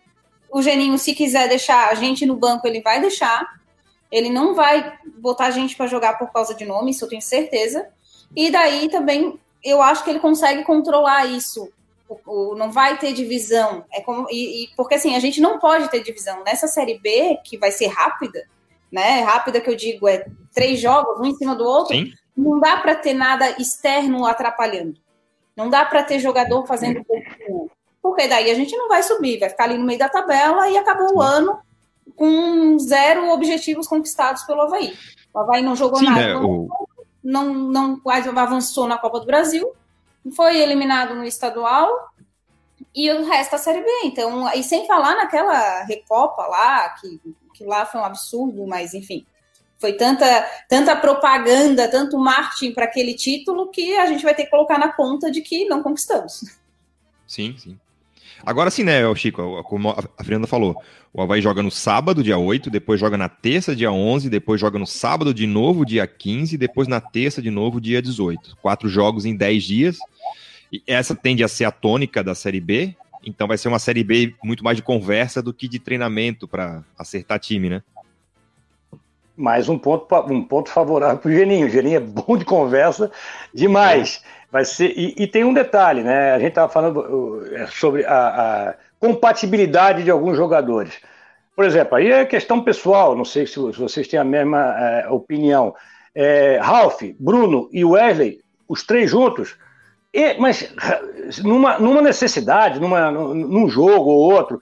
[0.50, 3.42] O Geninho, se quiser deixar a gente no banco, ele vai deixar.
[4.12, 7.22] Ele não vai botar a gente para jogar por causa de nome, isso eu tenho
[7.22, 7.88] certeza.
[8.36, 11.72] E daí também eu acho que ele consegue controlar isso.
[12.06, 13.82] O, o, não vai ter divisão.
[13.90, 16.44] É como, e, e, porque assim, a gente não pode ter divisão.
[16.44, 18.46] Nessa série B, que vai ser rápida,
[18.90, 19.22] né?
[19.22, 21.94] Rápida que eu digo é três jogos, um em cima do outro.
[21.94, 22.12] Sim.
[22.36, 24.94] Não dá para ter nada externo atrapalhando.
[25.56, 27.70] Não dá para ter jogador fazendo pouco.
[28.00, 30.76] Porque daí a gente não vai subir, vai ficar ali no meio da tabela e
[30.76, 31.58] acabou o ano
[32.14, 34.94] com zero objetivos conquistados pelo Havaí.
[35.34, 36.32] O Havaí não jogou Sim, nada, né?
[36.34, 36.68] não,
[37.22, 39.72] não, não quase avançou na Copa do Brasil,
[40.34, 41.90] foi eliminado no estadual
[42.94, 43.90] e o resto da Série B.
[44.04, 47.20] Então, e sem falar naquela Recopa lá, que,
[47.58, 49.26] que lá foi um absurdo, mas enfim.
[49.78, 50.26] Foi tanta,
[50.68, 54.92] tanta propaganda, tanto marketing para aquele título que a gente vai ter que colocar na
[54.92, 56.44] conta de que não conquistamos.
[57.26, 57.78] Sim, sim.
[58.44, 60.80] Agora sim, né, Chico, como a Fernanda falou,
[61.12, 64.78] o Havaí joga no sábado, dia 8, depois joga na terça, dia 11, depois joga
[64.78, 68.56] no sábado de novo, dia 15, depois na terça de novo, dia 18.
[68.62, 69.98] Quatro jogos em 10 dias.
[70.72, 72.94] E essa tende a ser a tônica da Série B,
[73.24, 76.82] então vai ser uma Série B muito mais de conversa do que de treinamento para
[76.96, 77.82] acertar time, né?
[79.36, 81.66] Mais um ponto, um ponto favorável para o Geninho.
[81.66, 83.10] O Geninho é bom de conversa
[83.54, 84.22] demais.
[84.24, 84.38] É.
[84.50, 86.32] Vai ser, e, e, tem um detalhe, né?
[86.32, 90.94] A gente estava falando uh, sobre a, a, compatibilidade de alguns jogadores.
[91.54, 95.08] Por exemplo, aí é questão pessoal, não sei se, se vocês têm a mesma é,
[95.08, 95.74] opinião.
[96.14, 99.56] É, Ralph, Bruno e Wesley, os três juntos,
[100.18, 100.68] e, mas
[101.44, 104.60] numa, numa necessidade, numa, num jogo ou outro,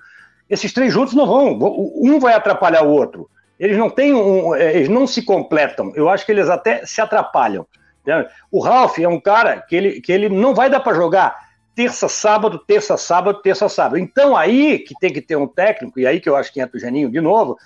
[0.50, 1.58] esses três juntos não vão.
[1.96, 3.30] Um vai atrapalhar o outro.
[3.58, 5.92] Eles não têm um, é, eles não se completam.
[5.96, 7.66] Eu acho que eles até se atrapalham.
[8.52, 11.34] O Ralph é um cara que ele, que ele não vai dar para jogar
[11.74, 13.96] terça, sábado, terça, sábado, terça, sábado.
[13.96, 16.76] Então aí que tem que ter um técnico, e aí que eu acho que entra
[16.76, 17.56] o Geninho de novo,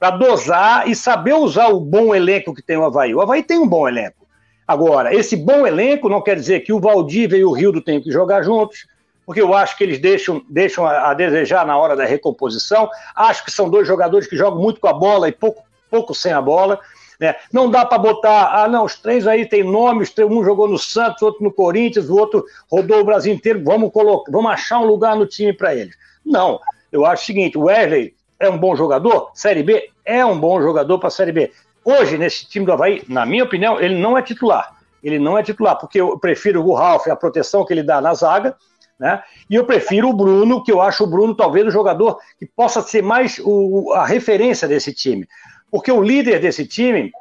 [0.00, 3.14] para dosar e saber usar o bom elenco que tem o Havaí.
[3.14, 4.25] O Havaí tem um bom elenco.
[4.66, 8.10] Agora, esse bom elenco não quer dizer que o Valdívia e o Rildo tenham que
[8.10, 8.86] jogar juntos,
[9.24, 12.88] porque eu acho que eles deixam, deixam a, a, desejar na hora da recomposição.
[13.14, 16.32] Acho que são dois jogadores que jogam muito com a bola e pouco, pouco sem
[16.32, 16.80] a bola.
[17.18, 17.34] Né?
[17.52, 21.22] Não dá para botar, ah, não, os três aí têm nomes, um jogou no Santos,
[21.22, 25.16] outro no Corinthians, o outro rodou o Brasil inteiro, vamos, colocar, vamos achar um lugar
[25.16, 25.96] no time para eles.
[26.24, 26.60] Não,
[26.92, 30.62] eu acho o seguinte: o Wesley é um bom jogador, Série B é um bom
[30.62, 31.50] jogador para a Série B.
[31.88, 34.76] Hoje, nesse time do Havaí, na minha opinião, ele não é titular.
[35.00, 38.12] Ele não é titular, porque eu prefiro o Ralf, a proteção que ele dá na
[38.12, 38.56] zaga,
[38.98, 39.22] né?
[39.48, 42.82] E eu prefiro o Bruno, que eu acho o Bruno talvez o jogador que possa
[42.82, 45.28] ser mais o, a referência desse time.
[45.70, 47.12] Porque o líder desse time,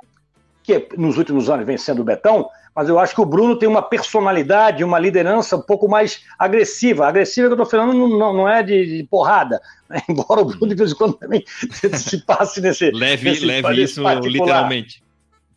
[0.65, 3.69] que nos últimos anos vem sendo o Betão, mas eu acho que o Bruno tem
[3.69, 7.08] uma personalidade, uma liderança um pouco mais agressiva.
[7.08, 10.01] Agressiva que eu estou falando não, não é de, de porrada, né?
[10.10, 11.43] embora o Bruno de vez em quando também
[11.93, 12.91] se passe nesse.
[12.91, 14.32] Leve, nesse, leve nesse isso particular.
[14.32, 15.04] literalmente.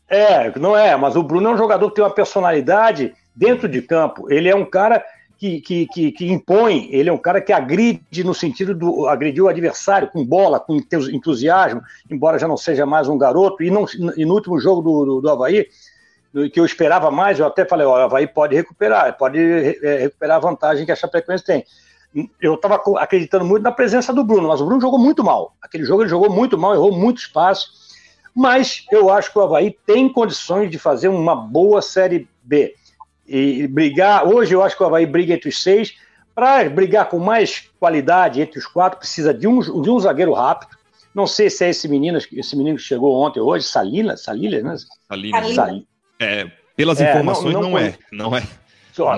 [0.08, 3.82] É, não é, mas o Bruno é um jogador que tem uma personalidade dentro de
[3.82, 4.30] campo.
[4.32, 5.04] Ele é um cara
[5.38, 9.42] que, que, que, que, impõe, ele é um cara que agride no sentido do agredir
[9.42, 13.86] o adversário com bola, com entusiasmo, embora já não seja mais um garoto, e, não,
[14.16, 15.68] e no último jogo do, do, do Havaí,
[16.52, 20.38] que eu esperava mais, eu até falei, ó, o Havaí pode recuperar, pode é, recuperar
[20.38, 21.64] a vantagem que a Chapecoense tem.
[22.40, 25.54] Eu estava acreditando muito na presença do Bruno, mas o Bruno jogou muito mal.
[25.62, 27.70] Aquele jogo ele jogou muito mal, errou muito espaço,
[28.34, 32.74] mas eu acho que o Havaí tem condições de fazer uma boa Série B
[33.28, 34.26] e brigar.
[34.26, 35.94] Hoje eu acho que o Havaí briga entre os seis.
[36.34, 40.70] Para brigar com mais qualidade entre os quatro, precisa de um, de um zagueiro rápido.
[41.12, 44.76] Não sei se é esse menino, esse menino que chegou ontem hoje, Salila, Salila, né?
[45.08, 45.42] Salila.
[45.52, 45.82] Salila.
[46.20, 47.94] É, pelas é, informações, não, não, não, é.
[48.12, 48.42] Não é.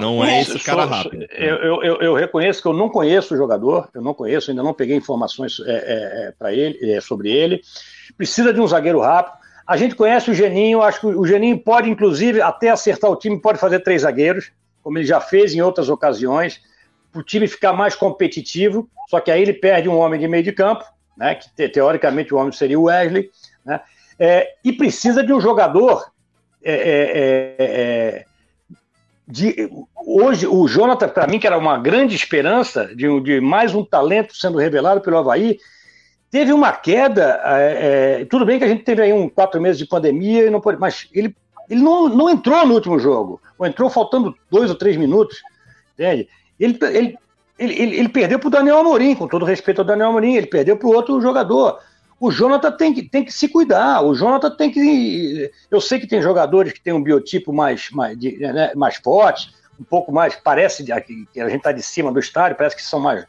[0.00, 1.26] Não é esse cara rápido.
[1.30, 4.74] Eu, eu, eu, reconheço que eu não conheço o jogador, eu não conheço, ainda não
[4.74, 7.62] peguei informações é, é, é para ele, é, sobre ele.
[8.16, 9.39] Precisa de um zagueiro rápido.
[9.66, 13.40] A gente conhece o Geninho, acho que o Geninho pode, inclusive, até acertar o time,
[13.40, 14.50] pode fazer três zagueiros,
[14.82, 16.60] como ele já fez em outras ocasiões,
[17.12, 18.88] para o time ficar mais competitivo.
[19.08, 20.84] Só que aí ele perde um homem de meio de campo,
[21.16, 23.30] né, que teoricamente o homem seria o Wesley,
[23.64, 23.80] né,
[24.18, 26.10] é, e precisa de um jogador.
[26.62, 28.24] É, é, é, é
[29.26, 29.70] de,
[30.04, 34.36] hoje, o Jonathan, para mim, que era uma grande esperança de, de mais um talento
[34.36, 35.58] sendo revelado pelo Havaí,
[36.30, 37.40] teve uma queda.
[37.44, 40.50] É, é, tudo bem que a gente teve aí um quatro meses de pandemia, e
[40.50, 41.34] não pode, mas ele,
[41.68, 45.42] ele não, não entrou no último jogo, ou entrou faltando dois ou três minutos,
[45.94, 46.28] entende?
[46.58, 47.18] Ele, ele,
[47.58, 50.76] ele, ele perdeu para o Daniel Amorim, com todo respeito ao Daniel Amorim, ele perdeu
[50.76, 51.80] para o outro jogador.
[52.20, 55.50] O Jonathan tem que, tem que se cuidar, o Jonathan tem que.
[55.70, 59.50] Eu sei que tem jogadores que têm um biotipo mais, mais, de, né, mais forte,
[59.80, 60.36] um pouco mais.
[60.36, 60.98] Parece que a
[61.48, 63.24] gente está de cima do estádio, parece que são mais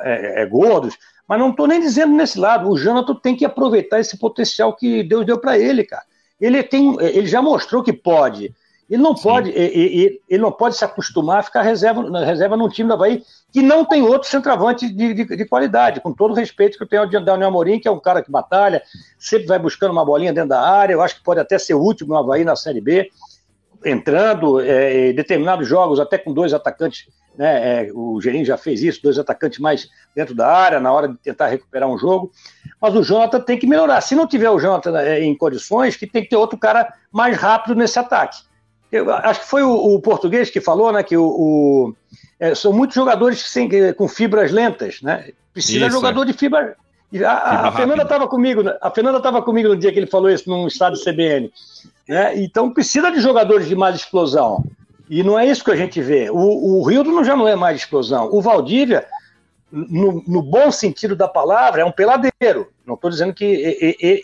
[0.00, 2.68] é, é, gordos, mas não estou nem dizendo nesse lado.
[2.68, 6.04] O Jonathan tem que aproveitar esse potencial que Deus deu para ele, cara.
[6.40, 8.54] Ele, tem, ele já mostrou que pode.
[8.90, 12.88] Ele não pode, ele, ele, não pode se acostumar a ficar reserva, reserva num time
[12.88, 16.76] da Bahia que não tem outro centroavante de, de, de, qualidade, com todo o respeito
[16.76, 18.82] que eu tenho ao Daniel Amorim, que é um cara que batalha,
[19.18, 22.06] sempre vai buscando uma bolinha dentro da área, eu acho que pode até ser útil
[22.06, 23.08] no Havaí na Série B,
[23.84, 27.86] entrando, é, em determinados jogos, até com dois atacantes né?
[27.86, 31.16] É, o Gerinho já fez isso, dois atacantes mais dentro da área, na hora de
[31.16, 32.30] tentar recuperar um jogo.
[32.80, 34.00] Mas o Jonathan tem que melhorar.
[34.00, 37.36] Se não tiver o Jonathan é, em condições, que tem que ter outro cara mais
[37.36, 38.38] rápido nesse ataque.
[38.90, 41.02] Eu acho que foi o, o português que falou, né?
[41.02, 41.94] Que o, o
[42.38, 45.30] é, são muitos jogadores sem, com fibras lentas, né?
[45.52, 46.76] Precisa de jogador de fibra.
[47.24, 50.48] A, a Fernanda estava comigo, a Fernanda estava comigo no dia que ele falou isso
[50.48, 51.52] num estado CBN.
[52.08, 52.42] Né?
[52.42, 54.64] Então precisa de jogadores de mais explosão.
[55.12, 56.30] E não é isso que a gente vê.
[56.30, 58.30] O, o Rildo já não é mais explosão.
[58.32, 59.06] O Valdívia,
[59.70, 62.72] no, no, bom sentido da palavra, é um peladeiro.
[62.86, 63.44] Não estou dizendo que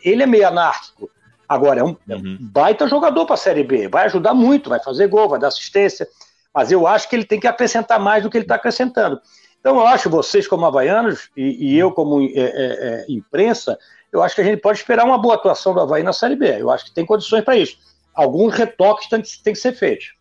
[0.03, 1.11] ele é meio anárquico.
[1.47, 2.39] Agora, é um, é uhum.
[2.41, 3.87] baita jogador para a Série B.
[3.87, 6.09] Vai ajudar muito, vai fazer gol, vai dar assistência.
[6.55, 9.21] Mas eu acho que ele tem que acrescentar mais do que ele está acrescentando.
[9.61, 13.79] Então, eu acho, vocês como havaianos e, e eu como é, é, é, imprensa,
[14.11, 16.63] eu acho que a gente pode esperar uma boa atuação do Havaí na Série B.
[16.63, 17.77] Eu acho que tem condições para isso.
[18.15, 20.17] Alguns retoques têm, têm que ser feitos.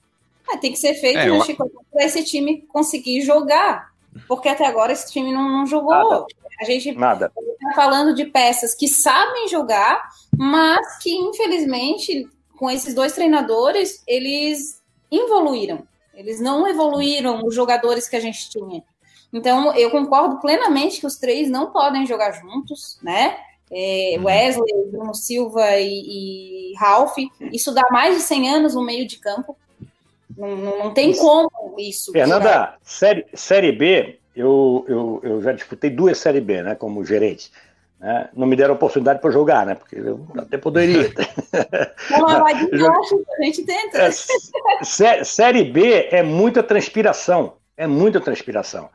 [0.49, 3.91] É, tem que ser feito, é, né, Chico, para esse time conseguir jogar.
[4.27, 5.93] Porque até agora esse time não, não jogou.
[5.93, 6.25] Nada.
[6.59, 13.13] A gente está falando de peças que sabem jogar, mas que, infelizmente, com esses dois
[13.13, 14.81] treinadores, eles
[15.11, 15.87] evoluíram.
[16.13, 18.83] Eles não evoluíram os jogadores que a gente tinha.
[19.31, 23.37] Então, eu concordo plenamente que os três não podem jogar juntos, né?
[23.69, 24.25] É, uhum.
[24.25, 27.17] Wesley, Bruno Silva e, e Ralph.
[27.51, 29.55] Isso dá mais de 100 anos no meio de campo.
[30.37, 32.11] Não, não, tem como isso.
[32.11, 37.51] Fernanda, série, série B, eu, eu, eu já disputei duas Série B, né, como gerente.
[37.99, 38.29] Né?
[38.35, 39.73] Não me deram oportunidade para jogar, né?
[39.73, 41.11] Porque eu até poderia.
[42.11, 42.57] Não, mas
[43.39, 43.97] a gente tenta.
[43.97, 47.53] É, série B é muita transpiração.
[47.75, 48.89] É muita transpiração.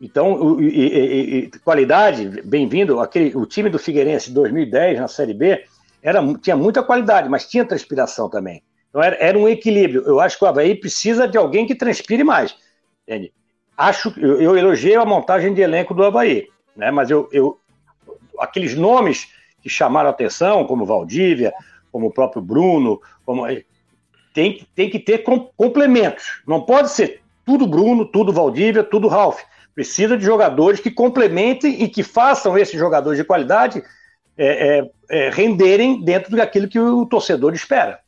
[0.00, 2.98] Então, e, e, e, qualidade, bem-vindo.
[2.98, 5.64] O time do Figueirense de 2010 na Série B
[6.02, 8.62] era, tinha muita qualidade, mas tinha transpiração também.
[8.90, 10.02] Então era, era um equilíbrio.
[10.04, 12.54] Eu acho que o Havaí precisa de alguém que transpire mais.
[13.06, 13.32] Entende?
[13.76, 16.90] Acho, eu, eu elogiei a montagem de elenco do Havaí, né?
[16.90, 17.58] mas eu, eu,
[18.38, 19.28] aqueles nomes
[19.62, 21.52] que chamaram atenção, como Valdívia,
[21.90, 23.46] como o próprio Bruno, como,
[24.34, 25.24] tem, tem que ter
[25.56, 26.42] complementos.
[26.46, 29.40] Não pode ser tudo Bruno, tudo Valdívia, tudo Ralph.
[29.74, 33.82] Precisa de jogadores que complementem e que façam esses jogadores de qualidade
[34.36, 38.00] é, é, é, renderem dentro daquilo que o torcedor espera.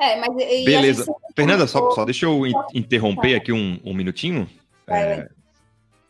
[0.00, 0.34] É, mas,
[0.64, 1.14] Beleza.
[1.36, 2.42] Fernanda, só, só deixa eu
[2.74, 4.48] interromper aqui um, um minutinho.
[4.88, 5.28] É,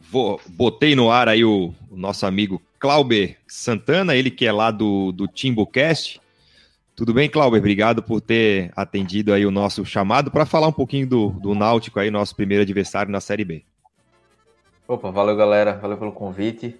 [0.00, 4.70] vou, botei no ar aí o, o, nosso amigo Clauber Santana, ele que é lá
[4.70, 6.20] do, do TimbuCast.
[6.94, 7.59] Tudo bem, Clauber?
[7.59, 11.98] Obrigado por ter atendido aí o nosso chamado para falar um pouquinho do, do Náutico
[11.98, 13.64] aí, nosso primeiro adversário na Série B.
[14.87, 16.79] Opa, valeu galera, valeu pelo convite.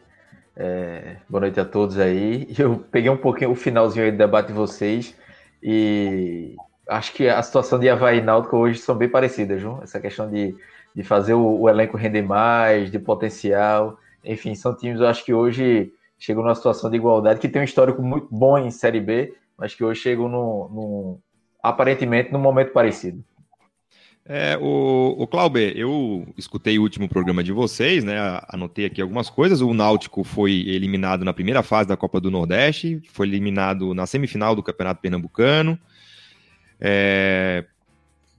[0.57, 2.47] É, boa noite a todos aí.
[2.57, 5.15] Eu peguei um pouquinho o finalzinho aí do debate de vocês
[5.61, 6.55] e
[6.89, 9.79] acho que a situação de Havaí e Náutico hoje são bem parecidas, viu?
[9.83, 10.55] Essa questão de,
[10.95, 13.99] de fazer o, o, elenco render mais, de potencial.
[14.25, 17.65] Enfim, são times, eu acho que hoje chegam numa situação de igualdade, que tem um
[17.65, 21.19] histórico muito bom em Série B, mas que hoje chegam no
[21.63, 23.23] aparentemente num momento parecido.
[24.25, 28.41] É, o, o Clauber, eu escutei o último programa de vocês, né?
[28.49, 29.61] Anotei aqui algumas coisas.
[29.61, 34.55] O Náutico foi eliminado na primeira fase da Copa do Nordeste, foi eliminado na semifinal
[34.55, 35.79] do Campeonato Pernambucano.
[36.81, 37.65] É,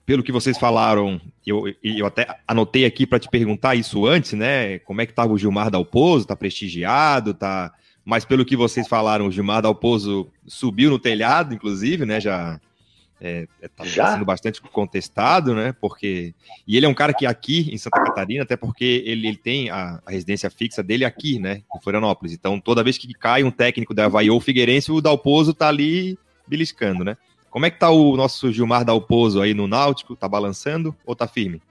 [0.06, 4.80] pelo que vocês falaram, eu, eu até anotei aqui para te perguntar isso antes, né?
[4.80, 6.27] Como é que estava o Gilmar Dalpozo?
[6.27, 7.73] Tá prestigiado, tá?
[8.04, 12.19] Mas pelo que vocês falaram, o Gilmar Dalpozo subiu no telhado, inclusive, né?
[12.19, 12.60] Já
[13.23, 14.13] é, é, tá Já?
[14.13, 15.75] sendo bastante contestado, né?
[15.80, 16.34] Porque.
[16.67, 19.69] E ele é um cara que aqui em Santa Catarina, até porque ele, ele tem
[19.69, 21.62] a, a, residência fixa dele aqui, né?
[21.75, 22.34] Em Florianópolis.
[22.34, 26.17] Então, toda vez que cai um técnico da Havaí ou Figueirense, o Dalpozo tá ali
[26.47, 27.15] beliscando, né?
[27.52, 30.16] Como é que tá o nosso Gilmar Dalpozo aí no Náutico?
[30.16, 31.62] Tá balançando ou tá firme?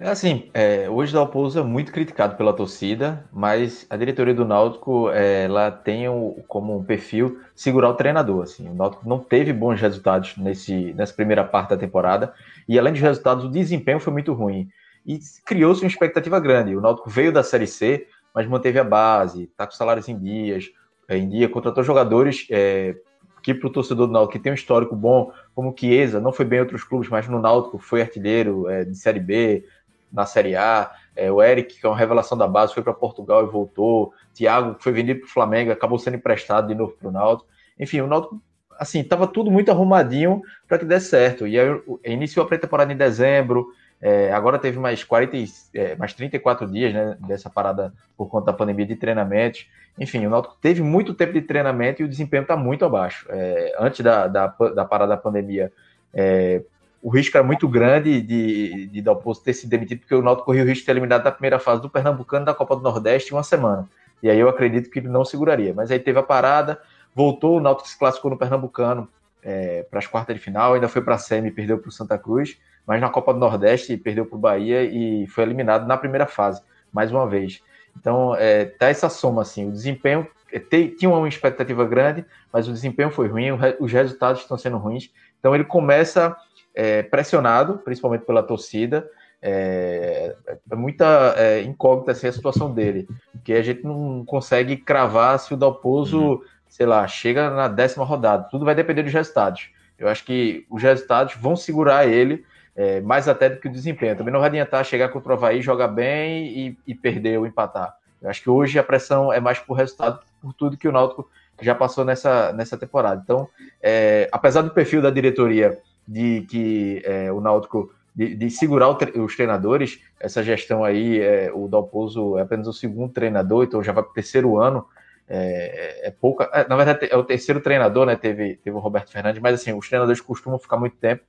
[0.00, 4.44] É assim, é, hoje o Dalpozo é muito criticado pela torcida, mas a diretoria do
[4.44, 8.42] Náutico é, ela tem o, como um perfil segurar o treinador.
[8.42, 8.68] Assim.
[8.68, 12.32] O Náutico não teve bons resultados nesse, nessa primeira parte da temporada,
[12.68, 14.68] e além dos resultados, o desempenho foi muito ruim.
[15.06, 16.74] E criou-se uma expectativa grande.
[16.74, 20.70] O Náutico veio da Série C, mas manteve a base, está com salários em dias,
[21.06, 22.96] é, em dia, contratou jogadores é,
[23.42, 26.44] que para o torcedor do Náutico que tem um histórico bom, como Chiesa, não foi
[26.44, 29.64] bem em outros clubes, mas no Náutico foi artilheiro é, de Série B,
[30.12, 30.90] na Série A.
[31.16, 34.12] É, o Eric, que é uma revelação da base, foi para Portugal e voltou.
[34.34, 37.48] Thiago, que foi vendido para o Flamengo, acabou sendo emprestado de novo para o Náutico.
[37.78, 38.40] Enfim, o Náutico,
[38.78, 41.46] assim, estava tudo muito arrumadinho para que desse certo.
[41.46, 41.68] E aí,
[42.04, 43.68] iniciou a pré-temporada em dezembro,
[44.02, 45.36] é, agora teve mais, 40,
[45.74, 49.66] é, mais 34 dias né, dessa parada por conta da pandemia de treinamentos.
[49.98, 53.26] Enfim, o Náutico teve muito tempo de treinamento e o desempenho está muito abaixo.
[53.28, 55.70] É, antes da, da, da, parada da pandemia,
[56.14, 56.62] é,
[57.02, 60.62] o risco era muito grande de, de Dalpozo ter se demitido, porque o Náutico corria
[60.62, 63.36] o risco de ser eliminado da primeira fase do Pernambucano da Copa do Nordeste em
[63.36, 63.86] uma semana.
[64.22, 65.74] E aí eu acredito que ele não seguraria.
[65.74, 66.80] Mas aí teve a parada,
[67.14, 69.06] voltou, o Náutico se classificou no Pernambucano,
[69.42, 72.18] é, para as quartas de final, ainda foi para a semi, perdeu para o Santa
[72.18, 72.58] Cruz,
[72.90, 76.60] mas na Copa do Nordeste perdeu para o Bahia e foi eliminado na primeira fase,
[76.92, 77.62] mais uma vez.
[77.96, 82.72] Então, é, tá essa soma, assim, o desempenho é, tinha uma expectativa grande, mas o
[82.72, 85.08] desempenho foi ruim, os resultados estão sendo ruins.
[85.38, 86.36] Então, ele começa
[86.74, 89.08] é, pressionado, principalmente pela torcida,
[89.40, 90.34] é,
[90.68, 95.54] é muita é, incógnita assim, a situação dele, porque a gente não consegue cravar se
[95.54, 96.40] o Dalpozo, uhum.
[96.68, 98.48] sei lá, chega na décima rodada.
[98.50, 99.70] Tudo vai depender dos resultados.
[99.96, 102.44] Eu acho que os resultados vão segurar ele
[102.76, 104.16] é, mais até do que o desempenho.
[104.16, 107.96] Também não vai adiantar chegar contra o Havaí, jogar bem e, e perder ou empatar.
[108.22, 111.28] Eu acho que hoje a pressão é mais por resultado, por tudo que o Náutico
[111.60, 113.20] já passou nessa, nessa temporada.
[113.22, 113.48] Então,
[113.82, 119.36] é, apesar do perfil da diretoria de que é, o Náutico de, de segurar os
[119.36, 124.02] treinadores, essa gestão aí, é, o Dalpozo é apenas o segundo treinador, então já vai
[124.02, 124.86] para o terceiro ano,
[125.28, 126.50] é, é pouca.
[126.52, 128.16] É, na verdade, é o terceiro treinador, né?
[128.16, 131.22] Teve, teve o Roberto Fernandes, mas assim, os treinadores costumam ficar muito tempo,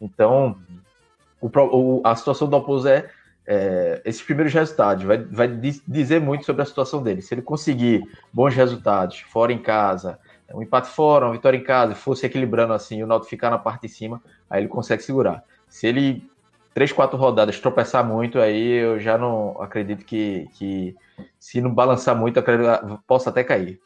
[0.00, 0.56] então
[1.40, 3.10] o, o, a situação do Dalpozo é,
[3.46, 7.22] é, esses primeiros resultados, vai, vai dizer muito sobre a situação dele.
[7.22, 10.18] Se ele conseguir bons resultados, fora em casa,
[10.54, 13.82] um empate fora, uma vitória em casa, fosse equilibrando assim, o Náutico ficar na parte
[13.82, 15.42] de cima, aí ele consegue segurar.
[15.68, 16.28] Se ele
[16.74, 20.94] três, quatro rodadas tropeçar muito, aí eu já não acredito que, que
[21.38, 23.80] se não balançar muito, acredito, possa até cair.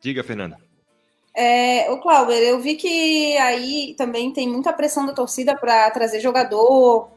[0.00, 0.58] Diga, Fernanda.
[1.34, 6.20] É, o Cláudio, eu vi que aí também tem muita pressão da torcida para trazer
[6.20, 7.10] jogador,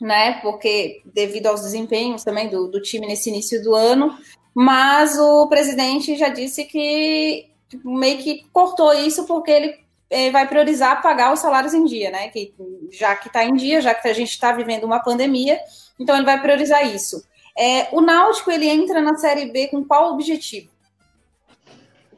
[0.00, 0.40] né?
[0.42, 4.16] Porque devido aos desempenhos também do, do time nesse início do ano,
[4.54, 9.78] mas o presidente já disse que tipo, meio que cortou isso porque ele
[10.10, 12.28] é, vai priorizar pagar os salários em dia, né?
[12.28, 12.54] Que
[12.90, 15.58] já que está em dia, já que a gente está vivendo uma pandemia,
[15.98, 17.24] então ele vai priorizar isso.
[17.56, 20.70] É, o Náutico ele entra na Série B com qual objetivo?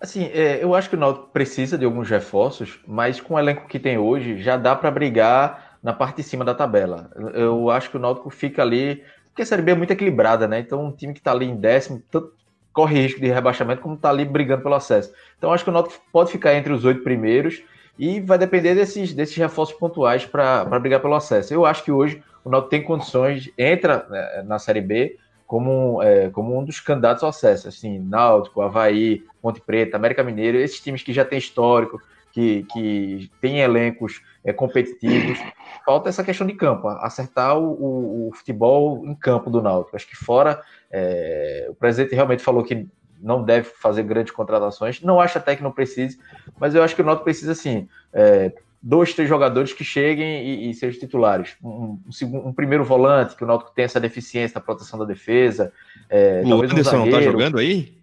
[0.00, 3.68] Assim, é, eu acho que o Náutico precisa de alguns reforços, mas com o elenco
[3.68, 7.10] que tem hoje, já dá para brigar na parte de cima da tabela.
[7.34, 10.60] Eu acho que o Náutico fica ali, porque a Série B é muito equilibrada, né?
[10.60, 12.32] Então, um time que está ali em décimo, tanto
[12.72, 15.12] corre risco de rebaixamento, como está ali brigando pelo acesso.
[15.36, 17.62] Então, acho que o Náutico pode ficar entre os oito primeiros
[17.98, 21.52] e vai depender desses, desses reforços pontuais para brigar pelo acesso.
[21.52, 25.18] Eu acho que hoje o Náutico tem condições, entra né, na Série B
[25.50, 27.66] como, é, como um dos candidatos ao acesso.
[27.66, 33.28] Assim, Náutico, Havaí, Ponte Preta, América Mineiro, esses times que já têm histórico, que, que
[33.40, 35.40] têm elencos é, competitivos.
[35.84, 39.96] Falta essa questão de campo, acertar o, o, o futebol em campo do Náutico.
[39.96, 42.86] Acho que fora, é, o presidente realmente falou que
[43.20, 45.02] não deve fazer grandes contratações.
[45.02, 46.20] Não acho até que não precise,
[46.60, 48.52] mas eu acho que o Náutico precisa, assim, é,
[48.82, 51.56] dois, três jogadores que cheguem e, e sejam titulares.
[51.62, 55.72] Um, um, um, primeiro volante, que o Náutico tem essa deficiência na proteção da defesa.
[56.08, 57.94] É, o Anderson um não tá jogando aí?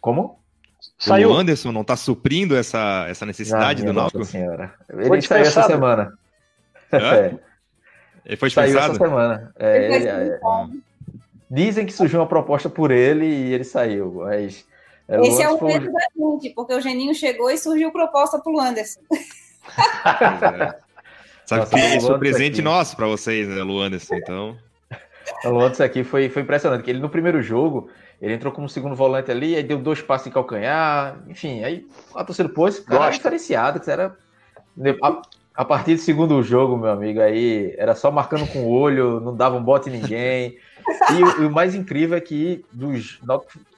[0.00, 0.38] Como?
[0.98, 1.30] Saiu.
[1.30, 4.24] O Anderson não tá suprindo essa, essa necessidade ah, do Náutico?
[4.24, 4.74] Senhora.
[4.88, 6.18] Ele saiu essa semana.
[6.92, 7.34] É?
[8.24, 8.72] Ele foi dispensado?
[8.72, 9.52] Saiu essa semana.
[9.58, 10.40] É, ele, é,
[11.50, 14.68] dizem que surgiu uma proposta por ele e ele saiu, mas...
[15.08, 18.60] É, Esse é o medo da gente, porque o Geninho chegou e surgiu proposta pro
[18.60, 19.00] Anderson.
[20.06, 20.90] É.
[21.46, 22.62] Sabe Nossa, que isso é presente aqui.
[22.62, 24.56] nosso para vocês, né, Luanderson, então...
[25.44, 27.88] O Luanderson aqui foi, foi impressionante, que ele no primeiro jogo,
[28.22, 32.22] ele entrou como segundo volante ali, aí deu dois passos em calcanhar, enfim, aí a
[32.22, 34.16] torcida pôs, cara era diferenciado, que era...
[35.02, 35.22] A,
[35.56, 39.34] a, partir do segundo jogo, meu amigo, aí era só marcando com o olho, não
[39.34, 40.56] dava um bote em ninguém...
[41.12, 43.20] E o, o, mais incrível é que dos,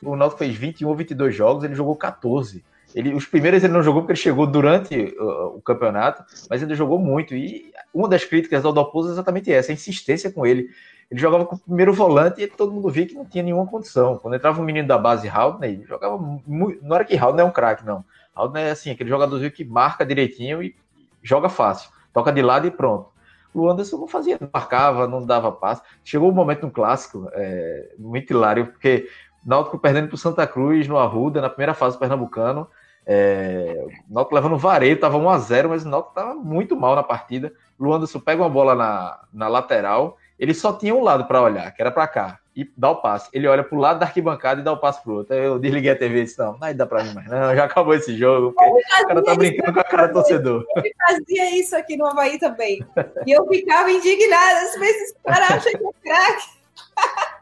[0.03, 2.65] o Náutico fez 21 ou 22 jogos, ele jogou 14.
[2.95, 6.75] Ele, os primeiros ele não jogou porque ele chegou durante o, o campeonato, mas ele
[6.75, 7.35] jogou muito.
[7.35, 10.69] E uma das críticas ao Dalpozo é exatamente essa, a insistência com ele.
[11.11, 14.19] Ele jogava com o primeiro volante e todo mundo via que não tinha nenhuma condição.
[14.19, 16.17] Quando entrava um menino da base, Haldner, ele jogava
[16.47, 16.83] muito.
[16.85, 18.05] Não era que Haldner é um craque, não.
[18.35, 20.75] Haldner é assim, aquele jogadorzinho que marca direitinho e
[21.23, 21.91] joga fácil.
[22.13, 23.11] Toca de lado e pronto.
[23.55, 25.83] O Anderson não fazia, não marcava, não dava passe.
[26.03, 29.07] Chegou um momento no clássico, é, muito hilário, porque
[29.45, 32.67] Náutico perdendo para o Santa Cruz no Arruda, na primeira fase do Pernambucano.
[33.05, 36.95] É, o Náutico levando vareio, estava 1 a 0 mas o Náutico estava muito mal
[36.95, 37.53] na partida.
[37.79, 41.73] O Anderson pega uma bola na, na lateral, ele só tinha um lado para olhar,
[41.73, 43.29] que era para cá, e dá o passe.
[43.33, 45.35] Ele olha para o lado da arquibancada e dá o passe pro outro.
[45.35, 47.95] Eu desliguei a TV e disse: Não, não dá para mim mais, não, já acabou
[47.95, 48.55] esse jogo.
[48.57, 50.65] O cara tá brincando com a cara do torcedor.
[50.77, 52.85] Ele fazia isso aqui no Havaí também.
[53.27, 54.61] E eu ficava indignada.
[54.61, 56.63] Às vezes o cara acha que é craque.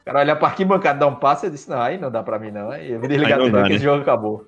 [0.01, 2.39] O cara olha para arquibancada, dá um passe e disse: Não, aí não dá para
[2.39, 2.71] mim, não.
[2.71, 3.75] Aí eu desligar a TV dá, que né?
[3.77, 4.47] esse jogo acabou.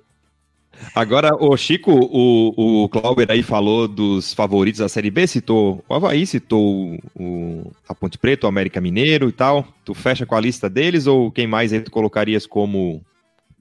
[0.93, 5.93] Agora, o Chico, o, o Clauber aí falou dos favoritos da Série B, citou o
[5.93, 9.65] Havaí, citou o, a Ponte Preta, o América Mineiro e tal.
[9.85, 13.01] Tu fecha com a lista deles ou quem mais aí tu colocarias como,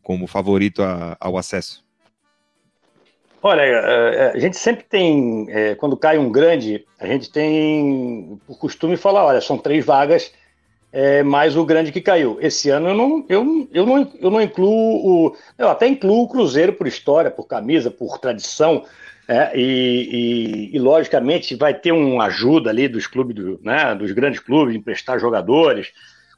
[0.03, 1.83] como favorito a, ao acesso?
[3.43, 8.41] Olha, é, é, a gente sempre tem, é, quando cai um grande, a gente tem
[8.47, 10.33] por costume falar, olha, são três vagas
[10.93, 12.37] é, mais o grande que caiu.
[12.41, 15.37] Esse ano eu não, eu, eu não, eu não incluo o.
[15.57, 18.85] Eu até incluo o Cruzeiro por história, por camisa, por tradição.
[19.27, 24.11] É, e, e, e, logicamente vai ter uma ajuda ali dos clubes, do, né, dos
[24.11, 25.93] grandes clubes, emprestar jogadores,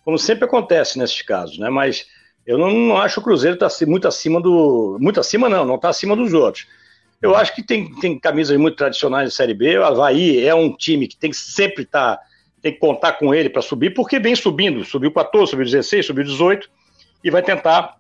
[0.05, 1.71] como sempre acontece nesses casos, né?
[1.71, 2.07] Mas
[2.47, 4.99] eu não, não acho que o Cruzeiro está muito acima do.
[5.01, 6.67] Muito acima, não, não está acima dos outros.
[7.23, 9.79] Eu acho que tem, tem camisas muito tradicionais de Série B.
[9.79, 12.17] O Havaí é um time que tem que sempre estar.
[12.17, 12.23] Tá,
[12.65, 14.83] tem que contar com ele para subir, porque vem subindo.
[14.87, 16.67] Subiu 14, subiu 16, subiu 18
[17.23, 17.97] e vai tentar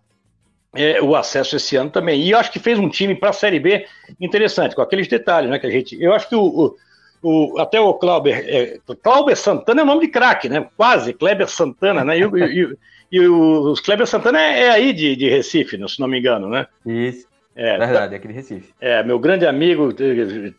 [0.74, 2.22] é, o acesso esse ano também.
[2.22, 3.84] E eu acho que fez um time para a Série B
[4.18, 5.58] interessante, com aqueles detalhes, né?
[5.58, 6.02] Que a gente.
[6.02, 6.74] Eu acho que o,
[7.22, 8.42] o, o até o Clauber.
[8.48, 10.66] É, Clauber Santana é o nome de craque, né?
[10.78, 12.18] Quase, Kleber Santana, né?
[12.18, 12.78] E, e, e,
[13.12, 16.66] e o Kleber Santana é, é aí de, de Recife, se não me engano, né?
[16.86, 17.26] Isso.
[17.54, 18.72] É, Verdade, é aqui de Recife.
[18.80, 19.94] É, meu grande amigo,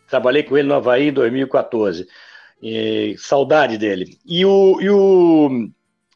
[0.08, 2.06] trabalhei com ele no Havaí em 2014.
[2.62, 4.18] E, saudade dele.
[4.24, 5.68] E o, e o,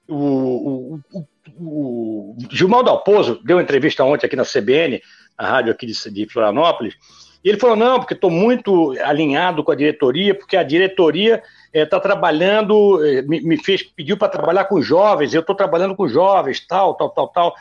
[0.08, 1.24] o, o,
[1.58, 5.02] o, Gilmar Dalpozo deu entrevista ontem aqui na CBN,
[5.36, 6.94] a rádio aqui de, de Florianópolis,
[7.42, 11.96] e ele falou: não, porque estou muito alinhado com a diretoria, porque a diretoria está
[11.96, 16.06] eh, trabalhando, eh, me, me, fez, pediu para trabalhar com jovens, eu estou trabalhando com
[16.06, 17.54] jovens, tal, tal, tal, tal.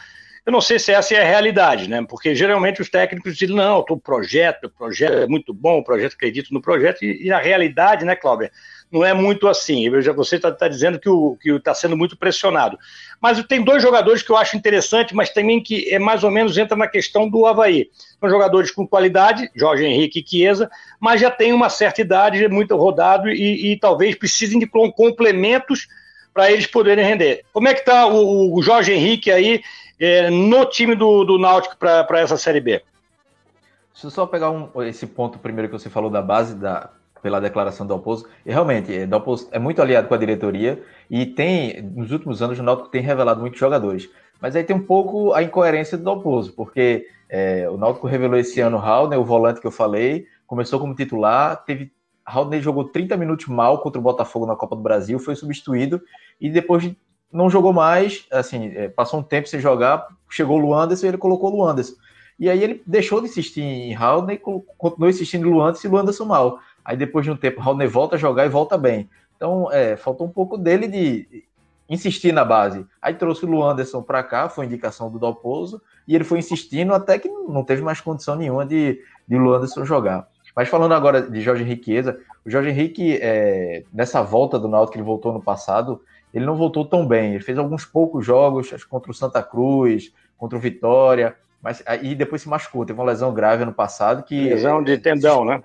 [0.50, 2.04] Eu não sei se essa é a realidade, né?
[2.10, 6.14] Porque geralmente os técnicos dizem, não, o projeto, o projeto é muito bom, o projeto
[6.14, 8.52] acredito no projeto, e, e a realidade, né, Cláudia,
[8.92, 10.02] não é muito assim.
[10.02, 12.80] Já você está tá dizendo que está sendo muito pressionado.
[13.22, 16.58] Mas tem dois jogadores que eu acho interessante, mas também que é mais ou menos
[16.58, 17.92] entra na questão do Havaí.
[18.20, 20.68] São jogadores com qualidade, Jorge Henrique e Chiesa,
[21.00, 25.88] mas já tem uma certa idade, muito rodado e, e talvez precisem de complementos
[26.34, 27.44] para eles poderem render.
[27.54, 29.62] Como é que está o, o Jorge Henrique aí
[30.00, 32.82] é, no time do, do Náutico para essa Série B?
[33.94, 36.90] Deixa eu só pegar um, esse ponto primeiro que você falou da base da,
[37.22, 38.28] pela declaração do Alpozo.
[38.46, 42.58] E realmente, é, Dalpozo é muito aliado com a diretoria e tem, nos últimos anos,
[42.60, 44.10] o Náutico tem revelado muitos jogadores.
[44.42, 48.62] Mas aí tem um pouco a incoerência do Dalpozo, porque é, o Náutico revelou esse
[48.62, 51.92] ano o Raul, o volante que eu falei, começou como titular, teve
[52.26, 56.02] Raul jogou 30 minutos mal contra o Botafogo na Copa do Brasil, foi substituído
[56.40, 56.98] e depois de
[57.32, 61.18] não jogou mais, assim, é, passou um tempo sem jogar, chegou o Luanderson e ele
[61.18, 61.96] colocou o Luanderson.
[62.40, 66.26] E aí ele deixou de insistir em Raul e continuou insistindo em Luanderson e Luanderson
[66.26, 66.60] mal.
[66.84, 69.10] Aí depois de um tempo, Raul volta a jogar e volta bem.
[69.36, 71.46] Então, é, faltou um pouco dele de
[71.90, 72.86] insistir na base.
[73.02, 77.18] Aí trouxe o Luanderson para cá, foi indicação do Dalpozo, e ele foi insistindo até
[77.18, 80.28] que não teve mais condição nenhuma de, de Luanderson jogar.
[80.56, 84.98] Mas falando agora de Jorge Henriqueza, o Jorge Henrique, é, nessa volta do Náutico que
[85.00, 86.02] ele voltou no passado,
[86.34, 87.36] ele não voltou tão bem.
[87.36, 92.42] Ele fez alguns poucos jogos, contra o Santa Cruz, contra o Vitória, mas aí depois
[92.42, 92.86] se machucou.
[92.86, 94.50] Teve uma lesão grave ano passado que.
[94.50, 95.62] Lesão de tendão, né?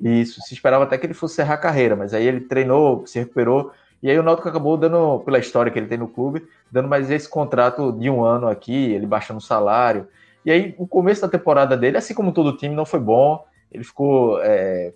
[0.00, 3.18] Isso, se esperava até que ele fosse encerrar a carreira, mas aí ele treinou, se
[3.18, 3.70] recuperou,
[4.02, 7.10] e aí o Náutico acabou dando, pela história que ele tem no clube, dando mais
[7.10, 10.06] esse contrato de um ano aqui, ele baixando o salário.
[10.44, 13.42] E aí o começo da temporada dele, assim como todo o time, não foi bom.
[13.72, 14.40] Ele ficou.
[14.42, 14.92] É,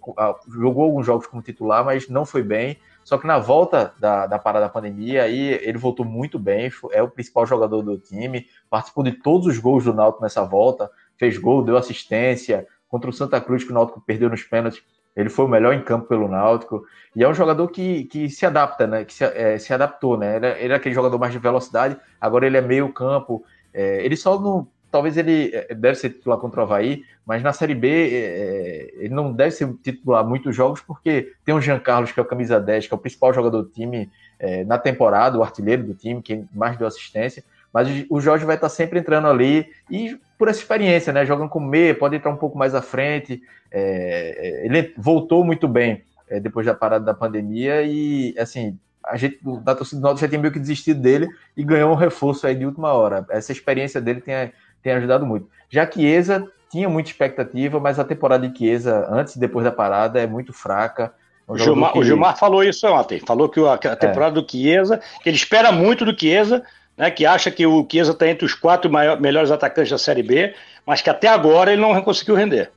[0.47, 2.77] jogou alguns jogos como titular, mas não foi bem.
[3.09, 7.03] Só que na volta da, da parada da pandemia, aí ele voltou muito bem, é
[7.03, 11.39] o principal jogador do time, participou de todos os gols do Náutico nessa volta, fez
[11.39, 14.83] gol, deu assistência, contra o Santa Cruz, que o Náutico perdeu nos pênaltis,
[15.17, 16.85] ele foi o melhor em campo pelo Náutico,
[17.17, 20.37] e é um jogador que, que se adapta, né, que se, é, se adaptou, né,
[20.37, 23.43] ele, é, ele, é aquele jogador mais de velocidade, agora ele é meio campo,
[23.73, 27.53] é, ele só não talvez ele eh, deve ser titular contra o Havaí, mas na
[27.53, 32.13] Série B é, ele não deve ser titular muitos jogos, porque tem o Jean Carlos,
[32.13, 35.39] que é o camisa 10, que é o principal jogador do time é, na temporada,
[35.39, 39.29] o artilheiro do time, que mais deu assistência, mas o Jorge vai estar sempre entrando
[39.29, 42.81] ali, e por essa experiência, né, jogando como meia, pode entrar um pouco mais à
[42.81, 46.03] frente, é, ele voltou muito bem
[46.43, 48.79] depois da parada da pandemia, e assim,
[49.09, 52.47] a gente da torcida do já tem meio que desistido dele e ganhou um reforço
[52.47, 53.27] aí de última hora.
[53.31, 54.53] Essa experiência dele tem,
[54.83, 55.49] tem ajudado muito.
[55.71, 60.21] Já Chiesa tinha muita expectativa, mas a temporada de Chiesa, antes e depois da parada,
[60.21, 61.13] é muito fraca.
[61.49, 61.99] É o Gilmar, que...
[61.99, 64.43] o Gilmar, falou isso ontem, falou que a, a temporada é.
[64.43, 66.63] do Chiesa, que ele espera muito do Chiesa,
[66.97, 70.23] né, que acha que o Chiesa está entre os quatro maiores, melhores atacantes da Série
[70.23, 70.55] B,
[70.85, 72.71] mas que até agora ele não conseguiu render.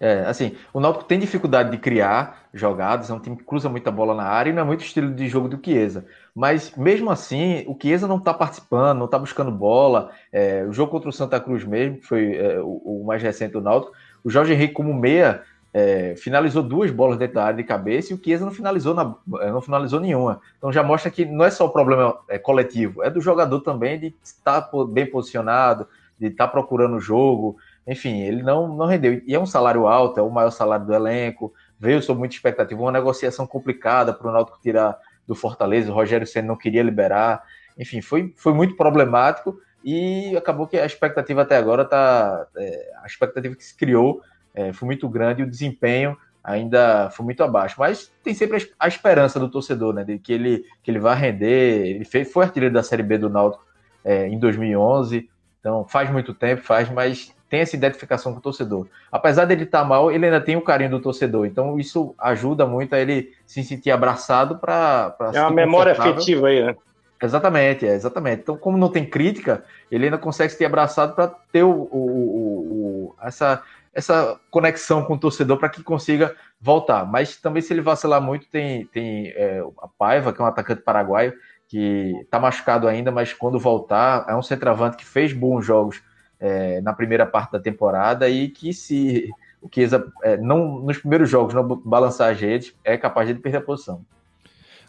[0.00, 3.90] É, assim, o Náutico tem dificuldade de criar jogadas, é um time que cruza muita
[3.90, 6.06] bola na área e não é muito estilo de jogo do Chiesa.
[6.34, 10.10] Mas mesmo assim, o Chiesa não está participando, não está buscando bola.
[10.32, 13.52] É, o jogo contra o Santa Cruz mesmo, que foi é, o, o, mais recente
[13.52, 13.92] do Náutico,
[14.24, 15.42] o Jorge Henrique como meia
[15.72, 19.14] é, finalizou duas bolas dentro da área de cabeça e o Chiesa não finalizou, na,
[19.40, 20.40] é, não finalizou nenhuma.
[20.56, 23.98] Então já mostra que não é só o problema é, coletivo, é do jogador também
[23.98, 25.86] de estar bem posicionado,
[26.18, 27.56] de estar procurando o jogo.
[27.86, 29.22] enfim, ele não, não rendeu.
[29.26, 32.80] E é um salário alto, é o maior salário do elenco, veio sob muita expectativa,
[32.80, 37.42] uma negociação complicada para o Náutico tirar do Fortaleza, o Rogério Senna não queria liberar,
[37.78, 43.06] enfim, foi, foi muito problemático e acabou que a expectativa até agora tá, é, a
[43.06, 44.20] expectativa que se criou
[44.54, 48.88] é, foi muito grande e o desempenho ainda foi muito abaixo, mas tem sempre a
[48.88, 52.74] esperança do torcedor, né, de que ele, que ele vai render, ele fez, foi artilheiro
[52.74, 53.64] da Série B do Náutico
[54.04, 55.28] é, em 2011,
[55.60, 58.86] então faz muito tempo, faz, mas tem essa identificação com o torcedor.
[59.10, 61.46] Apesar dele estar tá mal, ele ainda tem o carinho do torcedor.
[61.46, 65.16] Então isso ajuda muito a ele se sentir abraçado para.
[65.32, 66.76] É uma memória afetiva aí, né?
[67.20, 68.42] Exatamente, é, exatamente.
[68.42, 73.10] Então, como não tem crítica, ele ainda consegue se sentir abraçado para ter o, o,
[73.10, 73.60] o, essa,
[73.92, 77.04] essa conexão com o torcedor para que consiga voltar.
[77.04, 80.82] Mas também, se ele vacilar muito, tem, tem é, a Paiva, que é um atacante
[80.82, 81.32] paraguaio,
[81.66, 86.00] que está machucado ainda, mas quando voltar, é um centroavante que fez bons jogos
[86.40, 89.28] é, na primeira parte da temporada e que se
[89.60, 93.58] o Chiesa é, não nos primeiros jogos não balançar as redes é capaz de perder
[93.58, 94.04] a posição.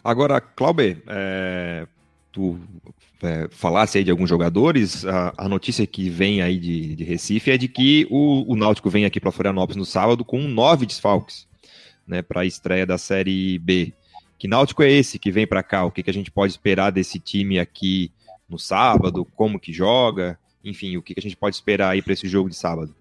[0.02, 1.86] Agora, Clauber, é,
[2.32, 2.58] tu
[3.22, 7.50] é, falasse aí de alguns jogadores, a, a, notícia que vem aí de, de Recife
[7.50, 11.46] é de que o, o Náutico vem aqui para Florianópolis no sábado com nove desfalques,
[12.06, 13.92] né, para a estreia da Série B.
[14.38, 15.84] Que Náutico é esse que vem para cá?
[15.84, 18.10] O que, que a gente pode esperar desse time aqui
[18.48, 19.26] no sábado?
[19.36, 20.38] Como que joga?
[20.64, 22.94] Enfim, o que a gente pode esperar aí para esse jogo de sábado?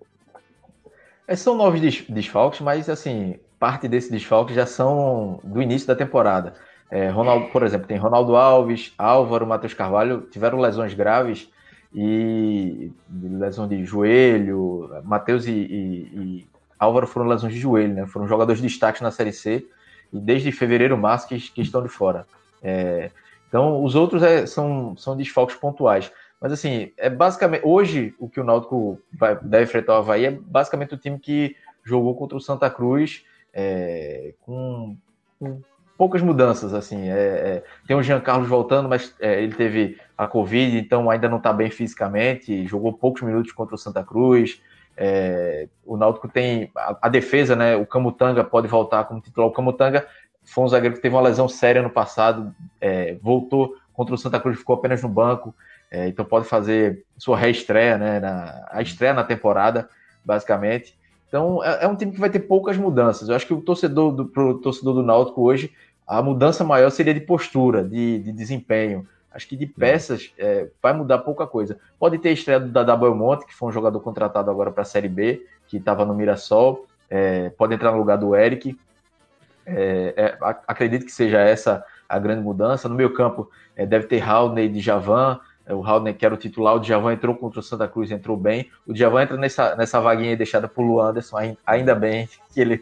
[1.28, 1.80] É, são nove
[2.10, 6.56] desfalques, mas assim, parte desses desfalques já são do início da temporada.
[6.90, 11.48] É, Ronaldo, por exemplo, tem Ronaldo Alves, Álvaro, Matheus Carvalho, tiveram lesões graves
[11.94, 14.90] e lesão de joelho.
[15.04, 15.66] Matheus e, e,
[16.14, 16.48] e,
[16.80, 18.08] Álvaro foram lesões de joelho, né?
[18.08, 19.68] Foram jogadores de na Série C
[20.12, 22.26] e desde fevereiro, março que, que estão de fora.
[22.64, 23.12] É,
[23.48, 26.12] então, os outros é, são, são desfalques pontuais.
[26.40, 27.66] Mas assim, é basicamente.
[27.66, 31.56] Hoje, o que o Náutico vai, deve enfrentar o Havaí é basicamente o time que
[31.84, 34.96] jogou contra o Santa Cruz é, com,
[35.38, 35.62] com,
[35.98, 36.74] poucas mudanças.
[36.74, 41.10] assim é, é, Tem o Jean Carlos voltando, mas é, ele teve a Covid, então
[41.10, 42.66] ainda não está bem fisicamente.
[42.68, 44.62] Jogou poucos minutos contra o Santa Cruz.
[44.96, 47.76] É, o Náutico tem a, a, defesa, né?
[47.76, 49.50] O Camutanga pode voltar como titular.
[49.50, 50.08] O Camutanga
[50.44, 54.40] foi um zagueiro que teve uma lesão séria no passado, é, voltou contra o Santa
[54.40, 55.54] Cruz, ficou apenas no banco.
[55.92, 58.18] É, então pode fazer sua reestreia, né?
[58.22, 59.90] Na, a estreia na temporada,
[60.24, 60.98] basicamente.
[61.28, 63.28] Então é, é, um time que vai ter poucas mudanças.
[63.28, 65.74] Eu acho que o torcedor do pro torcedor do Náutico hoje,
[66.08, 69.06] a mudança maior seria de postura, de, de desempenho.
[69.34, 71.78] Acho que de peças é, vai mudar pouca coisa.
[72.00, 75.10] Pode ter estreia do Dada Belmonte, que foi um jogador contratado agora para a Série
[75.10, 76.88] B, que estava no Mirassol.
[77.10, 78.80] É, pode entrar no lugar do Eric.
[79.66, 82.90] É, é acredito que seja essa a grande mudança.
[82.90, 85.40] No meio campo é, deve ter Raulney de Javan,
[85.70, 88.36] é, o Haldner, que era o titular, o Djavan entrou contra o Santa Cruz, entrou
[88.36, 88.68] bem.
[88.88, 92.82] O Djavan entra nessa, nessa vaguinha deixada por Luanderson, ainda bem que ele.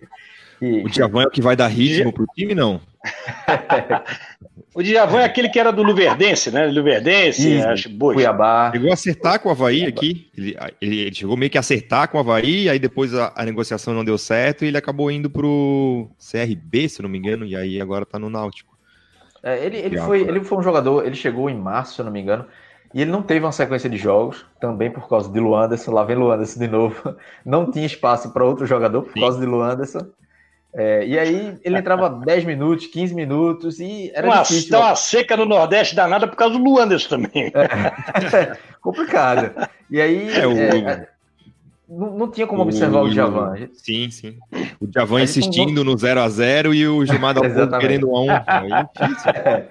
[0.57, 0.83] Que...
[0.85, 2.79] O Djavan é o que vai dar ritmo pro time, não?
[4.73, 6.65] o Djavan é aquele que era do Luverdense, né?
[6.67, 8.13] Luverdense, acho, boa.
[8.13, 8.71] Cuiabá.
[8.71, 10.31] Chegou a acertar com o Havaí aqui.
[10.37, 13.43] Ele, ele, ele, chegou meio que a acertar com o Havaí, aí depois a, a,
[13.43, 17.53] negociação não deu certo e ele acabou indo pro CRB, se não me engano, e
[17.53, 18.76] aí agora tá no Náutico.
[19.43, 22.11] É, ele, ele, foi, ele foi um jogador, ele chegou em março, se eu não
[22.11, 22.45] me engano.
[22.93, 25.91] E ele não teve uma sequência de jogos, também por causa de Luanderson.
[25.91, 27.15] Lá vem Luanderson de novo.
[27.45, 29.19] Não tinha espaço para outro jogador por Sim.
[29.19, 30.07] causa de Luanderson.
[30.73, 34.71] É, e aí ele entrava 10 minutos, 15 minutos e era uma, difícil.
[34.71, 37.51] Tá uma seca no Nordeste danada por causa do Luanderson também.
[38.33, 39.51] É, complicado.
[39.89, 41.16] E aí é, o...
[41.89, 43.55] É, não, não, tinha como observar o, o Javan.
[43.73, 44.37] Sim, sim.
[44.79, 47.33] O Javan insistindo no 0 a 0 e o Gilmar
[47.67, 49.31] da querendo 1 a 1 Aí é difícil.
[49.31, 49.67] É.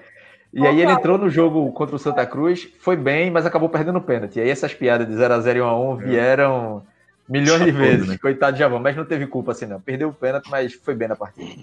[0.53, 3.99] E aí ele entrou no jogo contra o Santa Cruz, foi bem, mas acabou perdendo
[3.99, 4.37] o pênalti.
[4.37, 6.83] E aí essas piadas de 0x0 e 1x1 vieram
[7.29, 8.09] milhões de vezes.
[8.09, 8.17] Né?
[8.17, 9.81] Coitado de Javão, mas não teve culpa assim, não.
[9.81, 11.63] Perdeu o pênalti, mas foi bem na partida.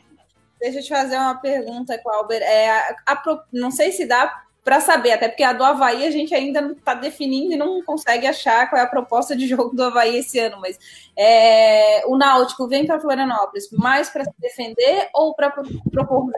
[0.60, 2.42] Deixa eu te fazer uma pergunta, Clauber.
[2.42, 6.12] É, a, a, não sei se dá para saber, até porque a do Havaí a
[6.12, 9.76] gente ainda não está definindo e não consegue achar qual é a proposta de jogo
[9.76, 10.80] do Havaí esse ano, mas
[11.18, 16.32] é, o Náutico vem para Florianópolis mais para se defender ou para propor jogo?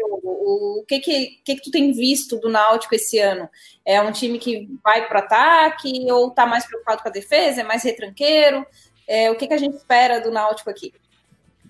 [0.47, 3.47] O que que, que que tu tem visto do Náutico esse ano?
[3.85, 7.61] É um time que vai para ataque ou está mais preocupado com a defesa?
[7.61, 8.65] É mais retranqueiro?
[9.07, 10.93] É, o que, que a gente espera do Náutico aqui?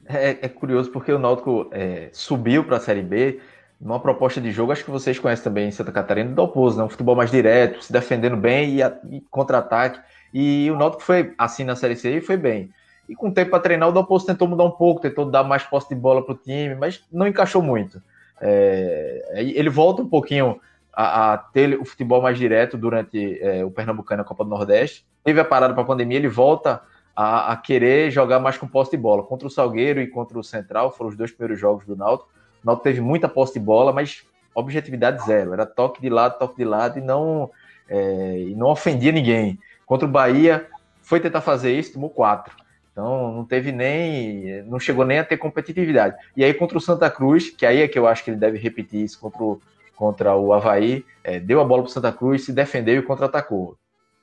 [0.08, 3.42] É, é curioso porque o Náutico é, subiu para a Série B
[3.86, 6.84] numa proposta de jogo, acho que vocês conhecem também em Santa Catarina, do oposto, né?
[6.84, 10.00] um futebol mais direto, se defendendo bem e, e contra-ataque.
[10.34, 12.72] E o Náutico foi assim na Série C e foi bem.
[13.08, 15.62] E com o tempo para treinar, o Dalpozo tentou mudar um pouco, tentou dar mais
[15.62, 18.02] posse de bola para o time, mas não encaixou muito.
[18.42, 20.60] É, ele volta um pouquinho
[20.92, 25.06] a, a, ter o futebol mais direto durante é, o Pernambucano a Copa do Nordeste.
[25.24, 26.82] Teve a parada para a pandemia, ele volta
[27.16, 29.22] a, a, querer jogar mais com posse de bola.
[29.22, 32.34] Contra o Salgueiro e contra o Central, foram os dois primeiros jogos do Náutico.
[32.66, 35.54] O Náutico teve muita posse de bola, mas objetividade zero.
[35.54, 37.52] Era toque de lado, toque de lado e não,
[37.88, 39.60] é, e não ofendia ninguém.
[39.86, 40.66] Contra o Bahia,
[41.04, 42.56] foi tentar fazer isso, tomou quatro.
[42.92, 44.64] Então não teve nem.
[44.64, 46.16] não chegou nem a ter competitividade.
[46.36, 48.58] E aí contra o Santa Cruz, que aí é que eu acho que ele deve
[48.58, 49.62] repetir isso contra o,
[49.96, 53.78] contra o Havaí, é, deu a bola para o Santa Cruz, se defendeu e contra-atacou.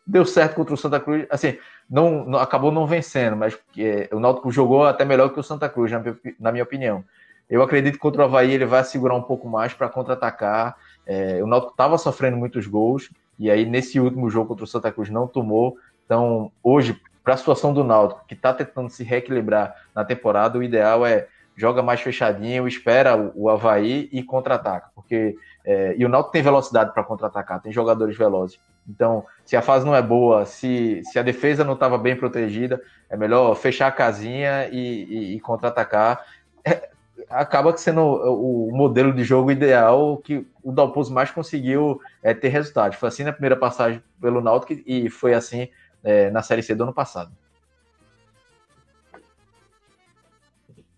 [0.05, 1.57] Deu certo contra o Santa Cruz, assim,
[1.89, 5.69] não, não acabou não vencendo, mas é, o Náutico jogou até melhor que o Santa
[5.69, 6.03] Cruz, na,
[6.41, 7.05] na, minha opinião.
[7.49, 10.77] Eu acredito que contra o Havaí ele vai segurar um pouco mais para contra-atacar.
[11.07, 14.91] É, o Náutico estava sofrendo muitos gols, e aí nesse último jogo contra o Santa
[14.91, 15.77] Cruz não tomou.
[16.05, 20.63] Então, hoje, para a situação do Náutico, que está tentando se reequilibrar na temporada, o
[20.63, 26.33] ideal é joga mais fechadinho, espera o, Havaí e contra-ataca, porque é, e o Náutico
[26.33, 28.59] tem velocidade para contra-atacar, tem jogadores velozes.
[28.89, 32.81] Então, se a fase não é boa, se, se a defesa não estava bem protegida,
[33.09, 36.25] é melhor fechar a casinha e, e, e contra-atacar.
[36.65, 36.91] É,
[37.29, 42.49] acaba sendo o, o, modelo de jogo ideal que o Dalpozo mais conseguiu é, ter
[42.49, 42.95] resultado.
[42.95, 45.69] Foi assim na primeira passagem pelo Náutico e foi assim
[46.03, 47.33] é, na Série C do ano passado.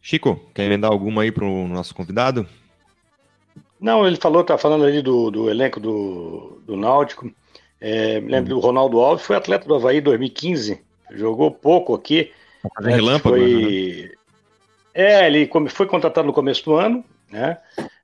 [0.01, 2.47] Chico, quer emendar alguma aí para o nosso convidado?
[3.81, 7.31] Não, ele falou, tá falando ali do, do elenco do, do Náutico.
[7.81, 8.61] É, me lembro hum.
[8.61, 10.81] do Ronaldo Alves, foi atleta do Havaí 2015,
[11.13, 12.33] jogou pouco aqui.
[12.81, 14.14] Né, relâmpago, foi...
[14.95, 17.59] É, ele foi contratado no começo do ano, né?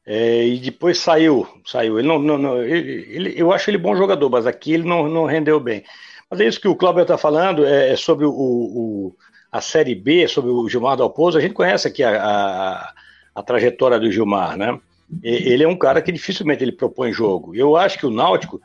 [0.04, 1.98] É, e depois saiu, saiu.
[1.98, 5.08] Ele não, não, não ele, ele, eu acho ele bom jogador, mas aqui ele não,
[5.08, 5.84] não rendeu bem.
[6.28, 9.16] Mas é isso que o Cláudio está falando, é, é sobre o, o,
[9.52, 11.38] a Série B, sobre o Gilmar Dalpozo.
[11.38, 12.92] A gente conhece aqui a, a,
[13.34, 14.78] a trajetória do Gilmar, né?
[15.22, 17.54] Ele é um cara que dificilmente ele propõe jogo.
[17.54, 18.60] Eu acho que o Náutico,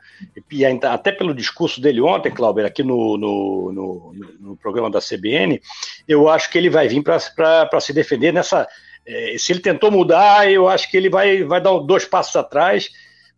[0.90, 5.60] até pelo discurso dele ontem, Clauber, aqui no, no, no, no programa da CBN,
[6.06, 8.66] eu acho que ele vai vir para se defender nessa.
[9.04, 12.90] É, se ele tentou mudar, eu acho que ele vai, vai dar dois passos atrás,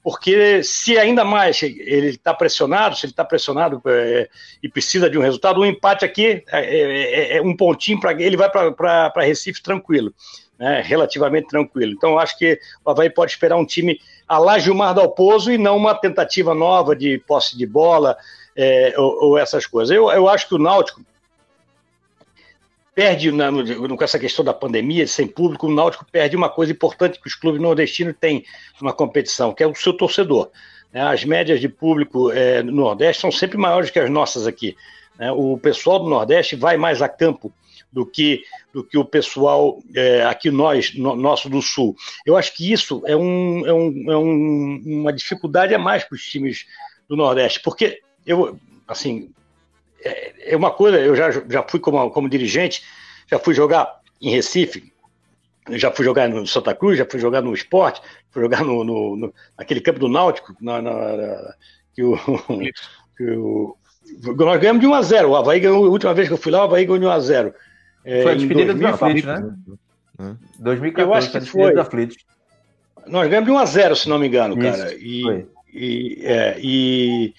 [0.02, 4.28] porque se ainda mais ele está pressionado, se ele está pressionado é,
[4.62, 8.50] e precisa de um resultado, um empate aqui é, é um pontinho para ele vai
[8.50, 10.14] para Recife tranquilo
[10.58, 11.92] né, relativamente tranquilo.
[11.92, 15.58] Então, eu acho que o Havaí pode esperar um time a lá Gilmar Dalpozo e
[15.58, 18.16] não uma tentativa nova de posse de bola
[18.54, 19.94] é, ou, ou, essas coisas.
[19.96, 21.00] Eu, eu acho que o Náutico
[22.94, 26.72] perde, na, no, com essa questão da pandemia, sem público, o Náutico perde uma coisa
[26.72, 28.44] importante que os clubes nordestinos têm
[28.80, 30.50] numa competição, que é o seu torcedor.
[30.92, 31.00] Né?
[31.00, 34.76] As médias de público é, no Nordeste são sempre maiores que as nossas aqui.
[35.18, 35.30] Né?
[35.32, 37.52] O pessoal do Nordeste vai mais a campo
[37.92, 41.96] do que, do que o pessoal é, aqui nós, no, nosso do Sul.
[42.24, 46.14] Eu acho que isso é, um, é, um, é um, uma dificuldade a mais para
[46.14, 46.66] os times
[47.08, 49.30] do Nordeste, porque eu, assim,
[50.02, 52.82] é, é, uma coisa, eu já, já fui como, como dirigente,
[53.26, 54.92] já fui jogar em Recife,
[55.70, 59.16] já fui jogar no Santa Cruz, já fui jogar no esporte, fui jogar no, no,
[59.16, 61.54] no naquele campo do Náutico, na, na, na
[61.94, 62.16] que, o,
[63.16, 63.76] que o,
[64.36, 66.52] nós ganhamos de 1 a 0 O Havaí ganhou, a última vez que eu fui
[66.52, 67.54] lá, o Havaí ganhou de 1 a 0
[68.04, 70.36] é, foi a despedida dos aflitos, né?
[70.58, 71.72] 2014, eu acho que foi.
[71.72, 72.16] Dos aflitos.
[73.06, 74.94] Nós ganhamos de 1 a 0 se não me engano, Isso, cara.
[74.94, 77.34] E, e, é, e,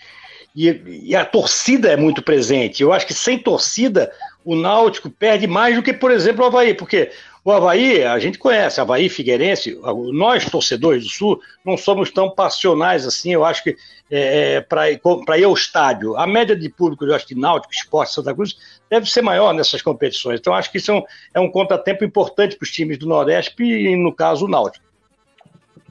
[0.55, 2.81] e, e, a torcida é muito presente.
[2.81, 4.11] Eu acho que sem torcida,
[4.43, 7.11] o Náutico perde mais do que, por exemplo, o Havaí, porque
[7.43, 9.79] o Havaí, a gente conhece, Havaí Figueirense,
[10.11, 13.77] nós, torcedores do Sul, não somos tão passionais assim, eu acho que
[14.11, 16.17] é, é para ir ao estádio.
[16.17, 18.57] A média de público, eu acho que Náutico, Esporte, Santa Cruz,
[18.89, 20.39] deve ser maior nessas competições.
[20.39, 21.03] Então, acho que isso é um,
[21.35, 24.85] é um contratempo importante para os times do Nordeste e, no caso, o Náutico.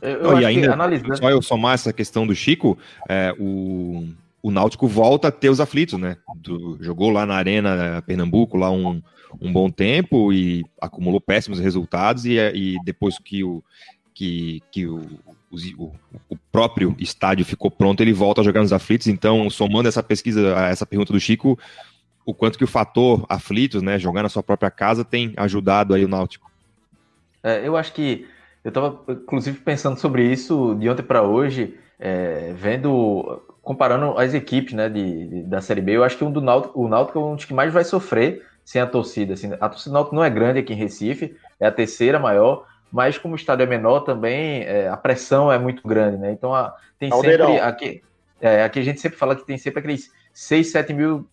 [0.03, 1.17] Eu, eu e ainda, analisando...
[1.17, 2.79] só eu somar essa questão do Chico,
[3.09, 4.07] é, o,
[4.43, 6.17] o Náutico volta a ter os aflitos, né?
[6.37, 9.03] Do, jogou lá na Arena Pernambuco lá um,
[9.41, 13.63] um bom tempo e acumulou péssimos resultados e, e depois que o
[14.19, 15.01] que, que o,
[15.49, 15.93] o,
[16.29, 19.07] o, próprio estádio ficou pronto, ele volta a jogar nos aflitos.
[19.07, 21.57] Então, somando essa pesquisa, essa pergunta do Chico,
[22.27, 26.05] o quanto que o fator aflitos, né, jogar na sua própria casa, tem ajudado aí
[26.05, 26.51] o Náutico?
[27.45, 28.27] É, eu acho que
[28.65, 34.75] eu estava, inclusive, pensando sobre isso de ontem para hoje, é, vendo, comparando as equipes,
[34.75, 35.93] né, de, de, da Série B.
[35.93, 38.45] Eu acho que um do Náutico, o Náutico é um dos que mais vai sofrer
[38.69, 39.33] sem a torcida.
[39.33, 43.33] Assim, a torcida não é grande aqui em Recife, é a terceira maior, mas como
[43.33, 46.33] o estádio é menor também, é, a pressão é muito grande, né?
[46.33, 47.59] Então a, tem sempre.
[47.61, 48.03] Aqui,
[48.39, 51.27] é, aqui a gente sempre fala que tem sempre aqueles 6, 7 mil,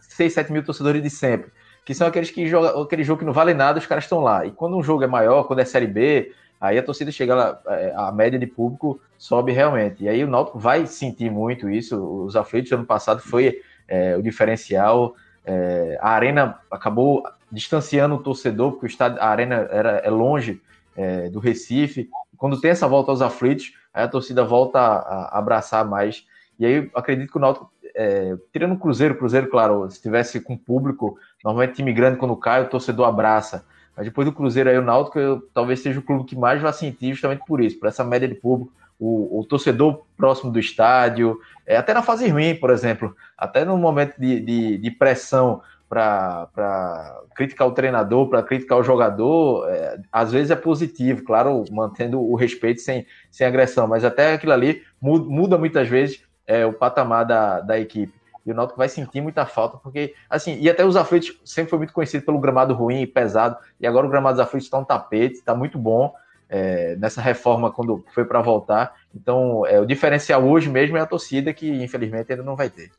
[0.00, 1.52] 6, 7 mil torcedores de sempre.
[1.84, 4.44] Que são aqueles que jogam aquele jogo que não vale nada, os caras estão lá.
[4.44, 7.60] E quando um jogo é maior, quando é Série B, aí a torcida chega lá,
[7.68, 10.02] é, a média de público sobe realmente.
[10.02, 11.96] E aí o Náutico vai sentir muito isso.
[12.24, 15.14] Os aflitos ano passado foi é, o diferencial
[15.44, 20.60] É, a arena acabou distanciando o torcedor, porque o estádio, a arena era, é longe
[20.96, 22.08] é, do Recife.
[22.36, 26.24] Quando tem essa volta aos aflitos, aí a torcida volta a, a abraçar mais.
[26.58, 30.56] E aí acredito que o Náutico, é, tirando o Cruzeiro, Cruzeiro, claro, se tivesse com
[30.56, 33.66] público, normalmente time grande quando cai, o torcedor abraça.
[33.96, 36.72] Mas depois do Cruzeiro aí, o Náutico eu, talvez seja o clube que mais vai
[36.72, 41.40] sentir justamente por isso, por essa média de público, o, o torcedor próximo do estádio,
[41.66, 47.18] é, até na fase ruim, por exemplo, até no momento de, de, de pressão para
[47.34, 52.36] criticar o treinador, para criticar o jogador, é, às vezes é positivo, claro, mantendo o
[52.36, 57.24] respeito sem, sem agressão, mas até aquilo ali muda, muda muitas vezes é, o patamar
[57.24, 58.12] da, da equipe.
[58.44, 61.78] E o Náutico vai sentir muita falta, porque, assim, e até os aflitos sempre foi
[61.78, 64.84] muito conhecido pelo gramado ruim e pesado, e agora o gramado dos aflitos está um
[64.84, 66.14] tapete, está muito bom
[66.50, 68.92] é, nessa reforma quando foi para voltar.
[69.14, 72.90] Então, é, o diferencial hoje mesmo é a torcida, que infelizmente ainda não vai ter.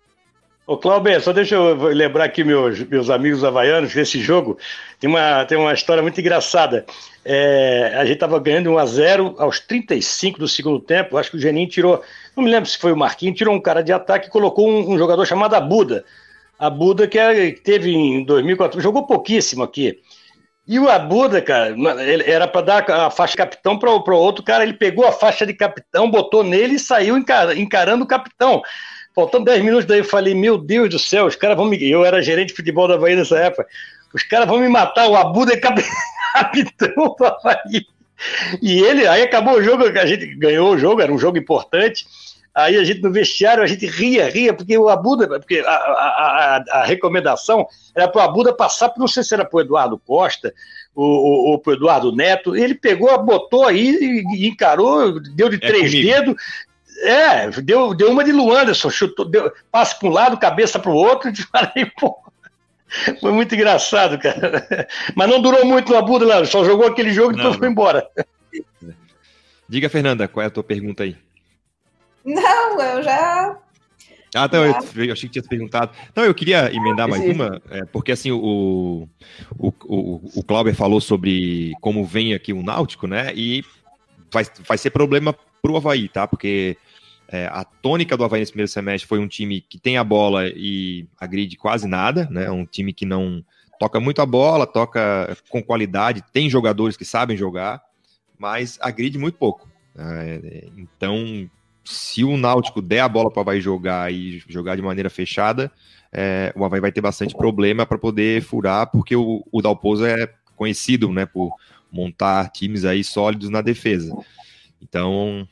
[0.65, 4.57] Ô, Cláudio, só deixa eu lembrar aqui meus, meus amigos havaianos desse jogo.
[4.99, 6.85] Tem uma, tem uma história muito engraçada.
[7.25, 11.17] É, a gente estava ganhando 1 a 0 aos 35 do segundo tempo.
[11.17, 12.01] Acho que o Geninho tirou,
[12.37, 14.93] não me lembro se foi o Marquinhos, tirou um cara de ataque e colocou um,
[14.93, 16.05] um jogador chamado Abuda.
[16.57, 19.99] Abuda, que, é, que teve em 2004, jogou pouquíssimo aqui.
[20.67, 24.43] E o Abuda, cara, ele era para dar a faixa de capitão para o outro
[24.43, 24.63] cara.
[24.63, 28.61] Ele pegou a faixa de capitão, botou nele e saiu encarando o capitão.
[29.13, 31.83] Faltando 10 minutos daí, eu falei, meu Deus do céu, os caras vão me.
[31.83, 33.67] Eu era gerente de futebol da Bahia nessa época.
[34.13, 35.57] Os caras vão me matar, o Abuda é
[36.33, 37.85] capitão do Havaí.
[38.61, 42.05] E ele, aí acabou o jogo, a gente ganhou o jogo, era um jogo importante.
[42.53, 46.57] Aí a gente no vestiário, a gente ria, ria, porque o Abuda, porque a, a,
[46.57, 49.97] a, a recomendação era para o Abuda passar, não sei se era para o Eduardo
[49.97, 50.53] Costa
[50.93, 51.07] ou,
[51.51, 52.55] ou para o Eduardo Neto.
[52.55, 56.09] Ele pegou, botou aí e, encarou, deu de é três comigo.
[56.09, 56.35] dedos,
[57.03, 60.95] é, deu, deu uma de Luanderson, chutou, deu, passa para um lado, cabeça para o
[60.95, 62.17] outro, e falei, pô.
[63.21, 64.67] Foi muito engraçado, cara.
[65.15, 66.45] Mas não durou muito no Buda, não.
[66.45, 67.59] Só jogou aquele jogo e depois não.
[67.59, 68.05] foi embora.
[69.69, 71.15] Diga, Fernanda, qual é a tua pergunta aí?
[72.25, 73.57] Não, eu já.
[74.33, 74.73] Ah, então, eu,
[75.05, 75.91] eu, achei que tinha perguntado.
[76.15, 79.07] Não, eu queria emendar mais uma, é, porque assim, o,
[79.57, 83.33] o, o, o Clauber falou sobre como vem aqui o Náutico, né?
[83.35, 83.61] E
[84.31, 86.25] vai, vai ser problema pro Havaí, tá?
[86.25, 86.77] Porque
[87.27, 90.47] é, a tônica do Havaí nesse primeiro semestre foi um time que tem a bola
[90.47, 92.49] e agride quase nada, né?
[92.49, 93.43] Um time que não
[93.77, 97.81] toca muito a bola, toca com qualidade, tem jogadores que sabem jogar,
[98.37, 99.67] mas agride muito pouco.
[99.97, 101.49] É, então,
[101.83, 105.71] se o Náutico der a bola para o Havaí jogar e jogar de maneira fechada,
[106.11, 110.31] é, o Havaí vai ter bastante problema para poder furar, porque o, o Dalpozo é
[110.55, 111.55] conhecido né, por
[111.91, 114.15] montar times aí sólidos na defesa.
[114.81, 115.47] Então,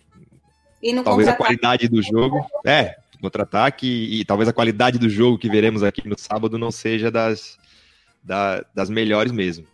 [1.03, 2.45] talvez a qualidade do jogo.
[2.65, 6.71] É, contra-ataque e, e, talvez a qualidade do jogo que veremos aqui no sábado não
[6.71, 7.57] seja das,
[8.23, 9.65] da, das melhores mesmo.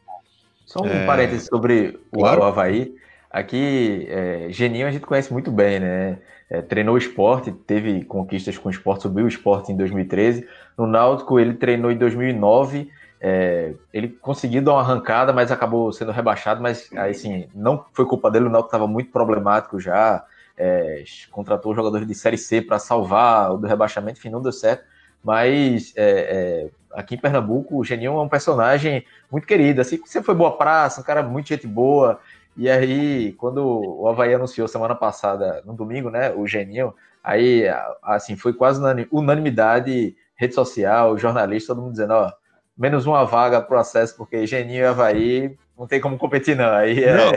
[0.65, 1.05] Só um é...
[1.05, 2.41] parênteses sobre o, claro.
[2.41, 2.95] o Havaí.
[3.29, 6.17] Aqui, é, Geninho a gente conhece muito bem, né?
[6.49, 10.47] É, treinou esporte, teve conquistas com o esporte, subiu o esporte em 2013.
[10.77, 12.89] No Náutico, ele treinou em 2009.
[13.19, 16.61] É, ele conseguiu dar uma arrancada, mas acabou sendo rebaixado.
[16.61, 18.45] Mas, aí, assim, não foi culpa dele.
[18.45, 20.23] O Náutico estava muito problemático já
[20.57, 24.85] é, contratou jogadores de Série C para salvar o do rebaixamento, enfim, não deu certo.
[25.23, 29.81] Mas é, é, aqui em Pernambuco, o Geninho é um personagem muito querido.
[29.81, 32.19] Assim, você foi boa praça, um cara muito gente boa.
[32.57, 36.93] E aí, quando o Havaí anunciou semana passada, no domingo, né, o Geninho,
[37.23, 37.65] aí,
[38.01, 38.81] assim, foi quase
[39.11, 42.31] unanimidade, rede social, jornalista, todo mundo dizendo, ó,
[42.77, 46.71] menos uma vaga pro acesso, porque Geninho e Havaí não tem como competir, não.
[46.71, 47.17] Aí é...
[47.17, 47.33] Não,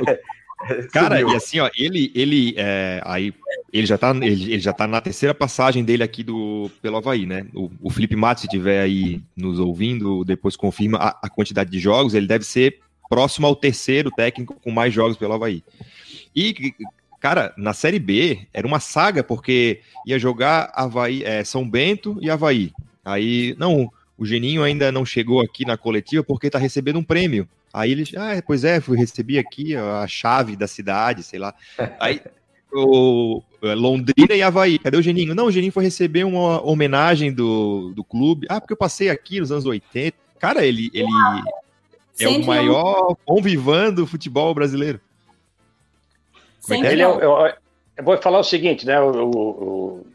[0.93, 3.33] Cara, e assim, ó, ele, ele, é, aí,
[3.73, 7.27] ele já tá, ele, ele, já tá na terceira passagem dele aqui do, pelo Havaí,
[7.27, 7.47] né?
[7.55, 11.79] O, o Felipe Matos, se estiver aí nos ouvindo, depois confirma a, a, quantidade de
[11.79, 15.63] jogos, ele deve ser próximo ao terceiro técnico com mais jogos pelo Havaí.
[16.35, 16.75] E,
[17.21, 22.31] cara, na Série B era uma saga, porque ia jogar Havaí, é, São Bento e
[22.31, 22.73] Havaí.
[23.05, 27.49] Aí, não, o Geninho ainda não chegou aqui na coletiva porque tá recebendo um prêmio.
[27.73, 31.55] Aí eles, ah, pois é, fui recebi aqui a chave da cidade, sei lá.
[32.01, 32.21] Aí
[32.73, 35.35] o é, Londrina e Havaí, cadê o Geninho?
[35.35, 38.47] Não, o Geninho foi receber uma homenagem do, do clube.
[38.51, 40.17] Ah, porque eu passei aqui nos anos 80.
[40.39, 41.09] Cara, ele, ele
[42.21, 45.01] é o maior bom vivando do futebol brasileiro.
[46.62, 46.93] Como é, é?
[46.93, 47.21] Ele é, eu,
[47.97, 49.01] eu, vou falar o seguinte, né?
[49.01, 50.07] O, o,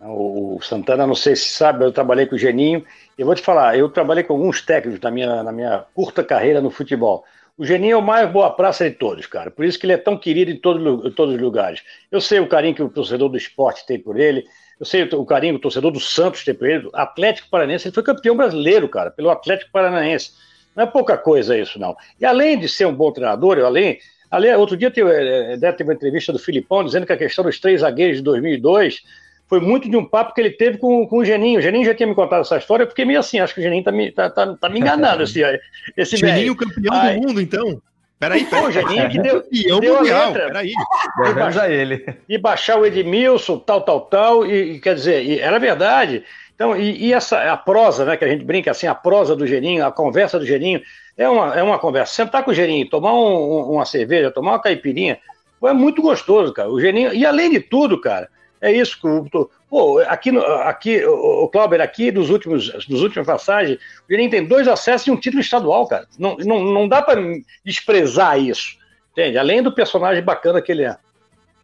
[0.00, 2.84] o, o Santana, não sei se sabe, eu trabalhei com o Geninho
[3.18, 6.60] eu vou te falar, eu trabalhei com alguns técnicos na minha, na minha curta carreira
[6.60, 7.24] no futebol.
[7.58, 9.50] O Geninho é o mais boa praça de todos, cara.
[9.50, 11.82] Por isso que ele é tão querido em, todo, em todos os lugares.
[12.12, 14.44] Eu sei o carinho que o torcedor do esporte tem por ele,
[14.78, 18.36] eu sei o carinho do torcedor do Santos ter ele, Atlético Paranaense, ele foi campeão
[18.36, 20.30] brasileiro, cara, pelo Atlético Paranaense.
[20.74, 21.96] Não é pouca coisa isso, não.
[22.20, 23.98] E além de ser um bom treinador, eu além,
[24.30, 27.44] além outro dia teve, é, é, teve uma entrevista do Filipão dizendo que a questão
[27.44, 29.02] dos três zagueiros de 2002
[29.48, 31.58] foi muito de um papo que ele teve com, com o Geninho.
[31.58, 33.62] O Geninho já tinha me contado essa história, eu fiquei meio assim, acho que o
[33.62, 35.42] Geninho tá me, tá, tá, tá me enganando, esse,
[35.96, 37.14] esse Geninho campeão Ai.
[37.16, 37.80] do mundo, então?
[38.18, 38.64] Peraí, peraí.
[38.64, 40.46] O Geninho que deu, campeão deu mundial, a letra.
[40.46, 40.72] Peraí.
[40.72, 42.16] E baixar, ele.
[42.28, 46.24] e baixar o Edmilson, tal, tal, tal, e, e quer dizer, e era verdade.
[46.58, 49.46] Então, e, e, essa a prosa, né, que a gente brinca assim, a prosa do
[49.46, 50.82] Geninho, a conversa do Geninho,
[51.16, 52.12] é uma, é uma conversa.
[52.12, 55.20] Sentar com o Geninho, tomar um, uma cerveja, tomar uma caipirinha,
[55.62, 56.68] é muito gostoso, cara.
[56.68, 58.28] O Geninho, e além de tudo, cara,
[58.60, 63.78] é isso que o, pô, aqui, aqui o Clauber, aqui dos últimos, dos últimos passagens,
[63.78, 66.08] o Geninho tem dois acessos e um título estadual, cara.
[66.18, 67.20] Não, não, não dá para
[67.64, 68.76] desprezar isso,
[69.12, 69.38] entende?
[69.38, 70.96] Além do personagem bacana que ele é.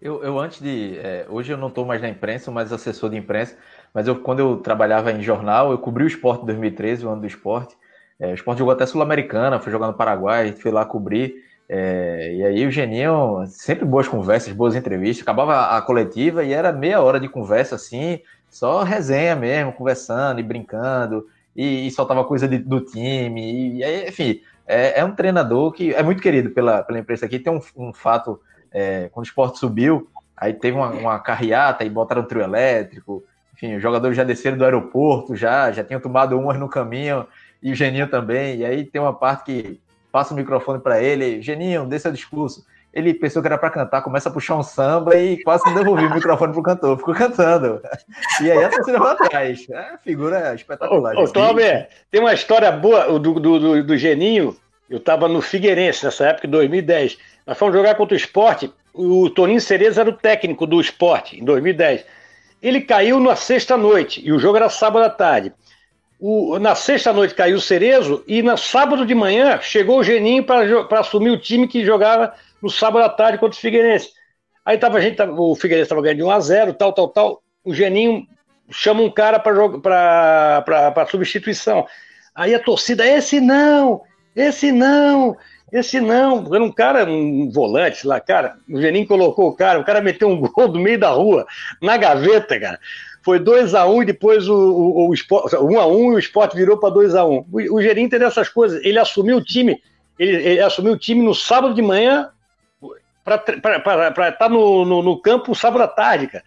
[0.05, 0.99] Eu, eu antes de.
[0.99, 3.57] É, hoje eu não estou mais na imprensa, mas assessor de imprensa.
[3.95, 7.23] Mas eu, quando eu trabalhava em jornal, eu cobri o esporte em 2013, o ano
[7.23, 7.75] do esporte.
[8.21, 11.37] É, o esporte jogou até Sul-Americana, foi jogar no Paraguai, fui lá cobrir.
[11.67, 16.71] É, e aí o Geninho, sempre boas conversas, boas entrevistas, acabava a coletiva e era
[16.71, 21.27] meia hora de conversa assim, só resenha mesmo, conversando e brincando,
[21.57, 25.95] e, e soltava coisa de, do time, e aí, enfim, é, é, um treinador que
[25.95, 27.39] é muito querido pela, pela imprensa aqui.
[27.39, 28.41] Tem um, um fato,
[28.75, 33.25] é, quando o esporte subiu, aí teve uma, uma carreata e botaram o trio elétrico,
[33.55, 37.25] enfim, os jogadores já desceram do aeroporto, já, já tinham tomado umas no caminho,
[37.63, 38.57] e o Geninho também.
[38.57, 42.67] E aí tem uma parte que passa o microfone para ele, Geninho, dê seu discurso.
[42.93, 46.09] Ele pensou que era para cantar, começa a puxar um samba e quase não devolveu
[46.09, 47.81] o microfone pro cantor, ficou cantando.
[48.41, 49.67] E aí a torcida vai atrás.
[49.69, 51.17] É figura espetacular.
[51.17, 51.65] Ô, ô Cláudio,
[52.09, 54.57] tem uma história boa do, do, do, do Geninho.
[54.89, 57.19] Eu estava no Figueirense nessa época, em 2010.
[57.47, 58.73] Nós fomos jogar contra o esporte.
[58.93, 62.05] O Toninho Cereza era o técnico do esporte, em 2010.
[62.63, 65.53] Ele caiu na sexta-noite e o jogo era sábado à tarde.
[66.21, 71.01] O, na sexta-noite caiu o Cerezo e na sábado de manhã chegou o Geninho para
[71.01, 72.33] assumir o time que jogava
[72.63, 74.11] no sábado à tarde contra o Figueirense.
[74.65, 77.43] Aí tava, a gente, o Figueirense estava ganhando de 1 a 0 tal, tal, tal.
[77.63, 78.27] O Geninho
[78.71, 81.87] chama um cara para substituição.
[82.35, 84.01] Aí a torcida, esse não,
[84.35, 85.37] esse não,
[85.73, 88.57] esse não, era um cara, um volante lá, cara.
[88.69, 91.47] O Geninho colocou o cara, o cara meteu um gol do meio da rua,
[91.81, 92.79] na gaveta, cara.
[93.23, 96.77] Foi 2x1 um, e depois o, o, o Sport, 1x1 um e o Sport virou
[96.77, 97.29] para 2x1.
[97.29, 97.45] Um.
[97.51, 98.85] O, o Geninho tem dessas coisas.
[98.85, 99.81] Ele assumiu o time,
[100.19, 102.29] ele, ele assumiu o time no sábado de manhã
[103.25, 106.45] para estar tá no, no, no campo sábado à tarde, cara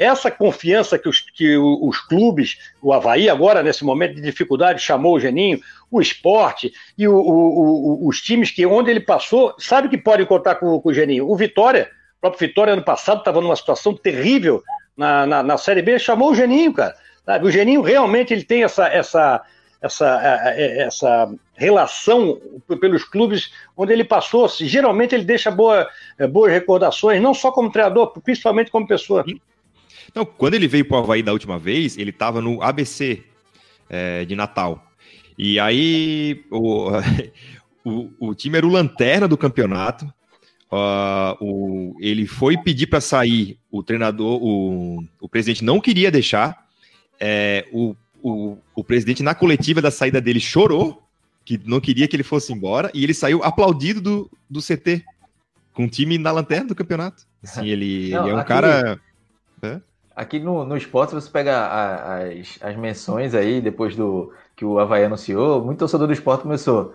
[0.00, 5.14] essa confiança que os, que os clubes, o Havaí agora, nesse momento de dificuldade, chamou
[5.14, 9.90] o Geninho, o esporte e o, o, o, os times que onde ele passou, sabe
[9.90, 11.28] que podem contar com, com o Geninho.
[11.28, 14.62] O Vitória, o próprio Vitória ano passado estava numa situação terrível
[14.96, 16.96] na, na, na, Série B, chamou o Geninho, cara.
[17.42, 19.42] O Geninho realmente ele tem essa, essa,
[19.82, 22.40] essa, é, é, essa relação
[22.80, 24.48] pelos clubes onde ele passou.
[24.48, 25.86] Geralmente ele deixa boa,
[26.18, 29.24] é, boas recordações, não só como treinador, principalmente como pessoa.
[30.10, 33.22] Então, quando ele veio para o Havaí da última vez, ele estava no ABC
[33.88, 34.84] é, de Natal.
[35.38, 36.90] E aí o,
[37.84, 40.04] o, o, time era o lanterna do campeonato.
[40.72, 46.66] Uh, o, ele foi pedir para sair, o treinador, o, o presidente não queria deixar.
[47.20, 51.06] É, o, o, o presidente, na coletiva da saída dele, chorou,
[51.44, 55.04] que não queria que ele fosse embora, e ele saiu aplaudido do, do CT,
[55.72, 57.24] com o time na lanterna do campeonato.
[57.42, 59.00] Assim, ele, não, ele é um cara.
[59.62, 59.80] É?
[60.20, 64.78] Aqui no, no esporte você pega a, as, as menções aí, depois do que o
[64.78, 66.94] Havaí anunciou, muito torcedor do esporte começou.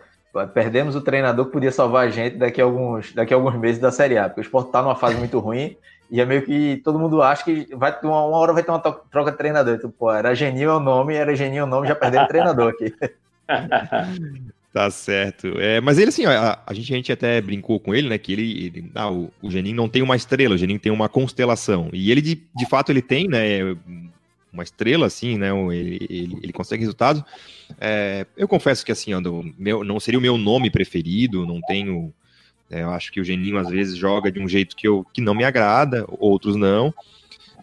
[0.53, 3.81] Perdemos o treinador que podia salvar a gente daqui a alguns, daqui a alguns meses
[3.81, 5.75] da Série A, porque o esporte está numa fase muito ruim
[6.11, 8.79] e é meio que todo mundo acha que vai uma, uma hora vai ter uma
[8.79, 9.73] troca de treinador.
[9.73, 12.73] Então, pô, era Genil é o nome, era Genil o nome, já perdeu o treinador
[12.73, 12.93] aqui.
[14.75, 15.57] Tá certo.
[15.57, 18.17] É, mas ele, assim, a, a, gente, a gente até brincou com ele, né?
[18.17, 18.65] Que ele.
[18.65, 21.89] ele ah, o, o Geninho não tem uma estrela, o Geninho tem uma constelação.
[21.93, 23.59] E ele, de, de fato, ele tem, né?
[24.51, 25.49] Uma estrela, assim, né?
[25.73, 27.23] Ele, ele, ele consegue resultados.
[27.79, 29.11] É, eu confesso que, assim,
[29.57, 32.13] meu, não seria o meu nome preferido, não tenho.
[32.69, 35.21] É, eu acho que o Geninho, às vezes, joga de um jeito que, eu, que
[35.21, 36.93] não me agrada, outros não.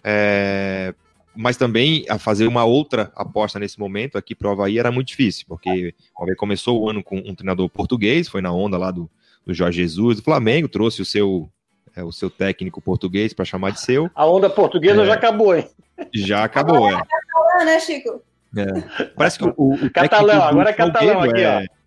[0.02, 0.94] É,
[1.34, 5.08] mas também a fazer uma outra aposta nesse momento aqui para o Havaí era muito
[5.08, 8.90] difícil, porque o Havaí começou o ano com um treinador português, foi na onda lá
[8.90, 9.10] do,
[9.44, 11.48] do Jorge Jesus, do Flamengo, trouxe o seu,
[11.96, 14.10] é, o seu técnico português para chamar de seu.
[14.14, 15.68] A onda portuguesa é, já acabou, hein?
[16.14, 17.06] Já acabou, agora é.
[17.06, 18.22] Catalã, né, Chico?
[18.56, 19.04] É.
[19.16, 21.81] Parece que o, o catalão, agora é catalão aqui, é, ó.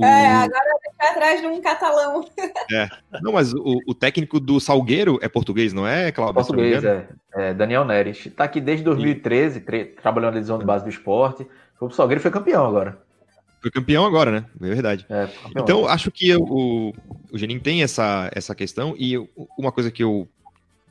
[0.00, 0.04] O...
[0.04, 2.24] É, agora ele vai atrás de um catalão.
[2.72, 2.88] É.
[3.20, 6.34] Não, mas o, o, técnico do Salgueiro é português, não é, Cláudio?
[6.34, 7.06] Português, é.
[7.34, 7.52] é.
[7.52, 8.24] Daniel Neres.
[8.24, 9.60] Está aqui desde 2013,
[10.00, 11.46] trabalhando na divisão de base do esporte.
[11.78, 12.98] Foi pro Salgueiro e foi campeão agora.
[13.60, 14.44] Foi campeão agora, né?
[14.62, 15.04] É verdade.
[15.10, 16.94] É, então, acho que o,
[17.30, 19.18] o Geninho tem essa, essa questão, e
[19.58, 20.26] uma coisa que eu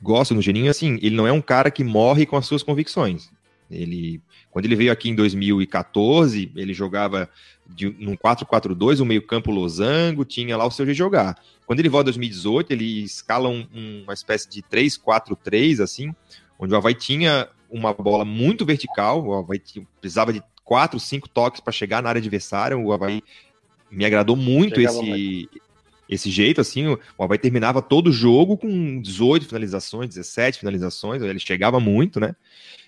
[0.00, 2.62] gosto no Geninho é assim, ele não é um cara que morre com as suas
[2.62, 3.28] convicções.
[3.70, 7.28] Ele, quando ele veio aqui em 2014, ele jogava
[7.74, 11.36] de, num 4-4-2, um meio-campo losango, tinha lá o seu jeito de jogar.
[11.66, 13.66] Quando ele volta em 2018, ele escala um,
[14.02, 16.14] uma espécie de 3-4-3, assim,
[16.58, 19.62] onde o Havaí tinha uma bola muito vertical, o Havaí
[20.00, 23.22] precisava de 4, 5 toques para chegar na área adversária, o Havaí
[23.90, 25.48] me agradou muito esse,
[26.08, 31.38] esse jeito, assim, o Havaí terminava todo o jogo com 18 finalizações, 17 finalizações, ele
[31.38, 32.34] chegava muito, né?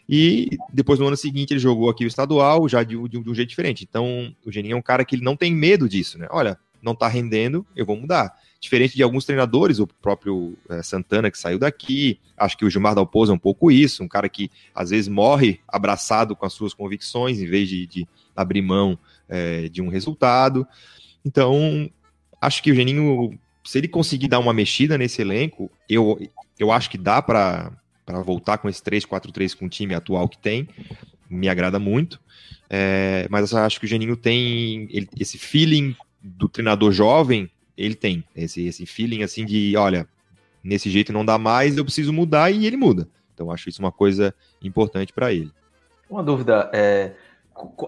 [0.09, 3.35] E depois no ano seguinte ele jogou aqui o estadual, já de, de, de um
[3.35, 3.87] jeito diferente.
[3.89, 6.27] Então, o Geninho é um cara que ele não tem medo disso, né?
[6.31, 8.37] Olha, não tá rendendo, eu vou mudar.
[8.61, 12.95] Diferente de alguns treinadores, o próprio é, Santana que saiu daqui, acho que o Gilmar
[12.95, 16.75] Dalpozo é um pouco isso, um cara que às vezes morre abraçado com as suas
[16.75, 18.99] convicções em vez de, de abrir mão
[19.29, 20.67] é, de um resultado.
[21.25, 21.89] Então,
[22.41, 26.19] acho que o Geninho, se ele conseguir dar uma mexida nesse elenco, eu,
[26.59, 27.73] eu acho que dá para
[28.21, 30.69] voltar com esse 3-4-3 com o time atual que tem.
[31.31, 32.21] Me agrada muito.
[32.69, 38.25] É, mas acho que o Geninho tem ele, esse feeling do treinador jovem, ele tem.
[38.35, 40.07] Esse, esse feeling assim de, olha,
[40.63, 43.09] nesse jeito não dá mais, eu preciso mudar e ele muda.
[43.35, 45.51] Então acho isso uma coisa importante para ele.
[46.09, 47.13] Uma dúvida, é,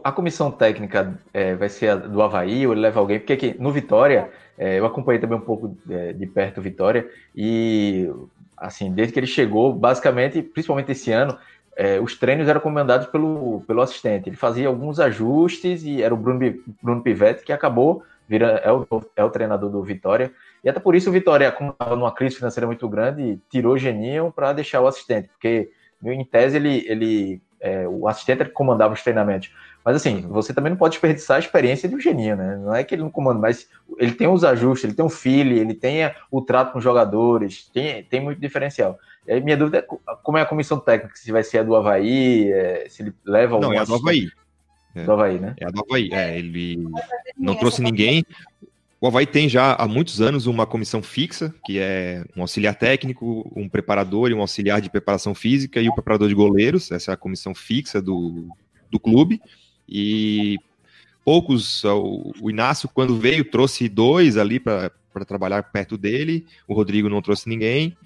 [0.03, 3.19] a comissão técnica é, vai ser do Havaí ou ele leva alguém?
[3.19, 7.09] Porque aqui no Vitória, é, eu acompanhei também um pouco é, de perto o Vitória
[7.35, 8.09] e,
[8.57, 11.37] assim, desde que ele chegou, basicamente, principalmente esse ano,
[11.77, 14.29] é, os treinos eram comandados pelo, pelo assistente.
[14.29, 18.87] Ele fazia alguns ajustes e era o Bruno, Bruno Pivetti que acabou virando, é o,
[19.17, 20.33] é o treinador do Vitória.
[20.63, 23.79] E até por isso o Vitória, como estava numa crise financeira muito grande, tirou o
[23.79, 25.71] Geninho para deixar o assistente, porque
[26.03, 29.51] em tese ele, ele é, o assistente comandava os treinamentos.
[29.85, 32.57] Mas assim, você também não pode desperdiçar a experiência de um geninho, né?
[32.57, 33.69] Não é que ele não comanda, mas
[33.99, 37.69] ele tem os ajustes, ele tem um feeling, ele tem o trato com os jogadores,
[37.73, 38.99] tem, tem muito diferencial.
[39.27, 39.83] E aí minha dúvida é
[40.23, 43.61] como é a comissão técnica, se vai ser a do Havaí, é, se ele leva
[43.61, 44.31] Não, é a do Havaí.
[44.95, 45.05] É.
[45.05, 45.55] Do Havaí, né?
[45.61, 46.83] É a do Havaí, é, ele
[47.37, 48.25] não trouxe ninguém.
[48.99, 53.53] O Havaí tem já há muitos anos uma comissão fixa, que é um auxiliar técnico,
[53.55, 56.91] um preparador e um auxiliar de preparação física e o preparador de goleiros.
[56.91, 58.49] Essa é a comissão fixa do,
[58.91, 59.43] do clube.
[59.89, 60.59] E
[61.25, 64.91] poucos, o, o Inácio, quando veio, trouxe dois ali para
[65.27, 66.47] trabalhar perto dele.
[66.69, 67.97] O Rodrigo não trouxe ninguém.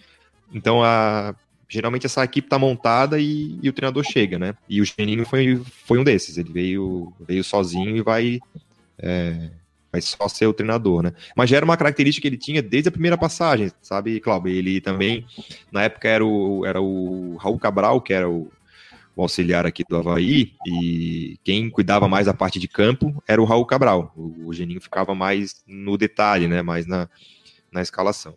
[0.53, 1.35] Então, a,
[1.69, 4.55] geralmente essa equipe está montada e, e, o treinador chega, né?
[4.69, 6.39] E o Geninho foi, foi um desses.
[6.39, 8.41] Ele veio, veio sozinho e vai.
[8.99, 9.51] É,
[9.91, 11.13] vai só ser o treinador, né?
[11.37, 14.53] Mas já era uma característica que ele tinha desde a primeira passagem, sabe, Cláudio?
[14.53, 15.27] Ele também,
[15.73, 18.51] na época, era o, era o Raul Cabral, que era o,
[19.19, 23.45] o auxiliar aqui do Havaí, e quem cuidava mais da parte de campo era o
[23.45, 24.13] Raul Cabral.
[24.17, 26.63] O, o Geninho ficava mais no detalhe, né?
[26.63, 27.09] Mais na,
[27.73, 28.37] na escalação.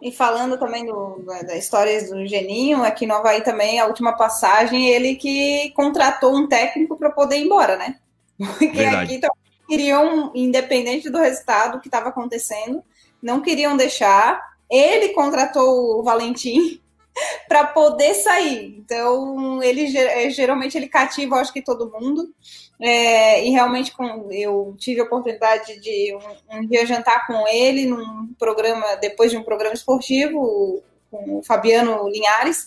[0.00, 4.88] E falando também do, da história do Geninho, aqui no Havaí também, a última passagem,
[4.88, 7.96] ele que contratou um técnico para poder ir embora, né?
[8.38, 9.16] Porque Verdade.
[9.16, 9.26] aqui
[9.68, 12.84] queriam, independente do resultado que estava acontecendo,
[13.20, 14.40] não queriam deixar.
[14.70, 16.80] Ele contratou o Valentim
[17.48, 18.76] para poder sair.
[18.78, 22.32] Então, ele é, geralmente ele cativa, acho que todo mundo.
[22.80, 27.86] É, e realmente com, eu tive a oportunidade de um, um, dia jantar com ele
[27.86, 32.66] num programa, depois de um programa esportivo, com o Fabiano Linhares.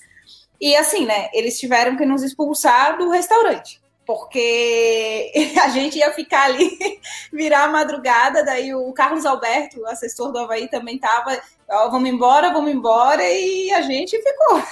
[0.59, 1.29] E assim, né?
[1.33, 5.31] Eles tiveram que nos expulsar do restaurante porque
[5.63, 6.69] a gente ia ficar ali,
[7.31, 12.09] virar a madrugada, daí o Carlos Alberto, o assessor do Havaí, também estava, oh, vamos
[12.09, 14.63] embora, vamos embora, e a gente ficou.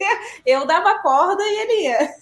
[0.46, 2.14] Eu dava corda e ele ia.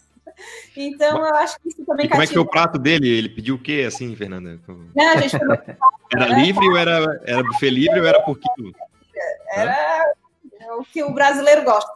[0.76, 3.08] Então, eu acho que isso também e Como é que foi o prato dele?
[3.08, 4.58] Ele pediu o quê, assim, Fernanda?
[4.66, 5.36] Não, a gente
[6.14, 8.74] Era livre ou era, era buffet livre ou era por quilo?
[9.52, 10.14] Era
[10.78, 11.92] o que o brasileiro gosta.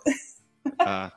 [0.78, 1.12] Ah.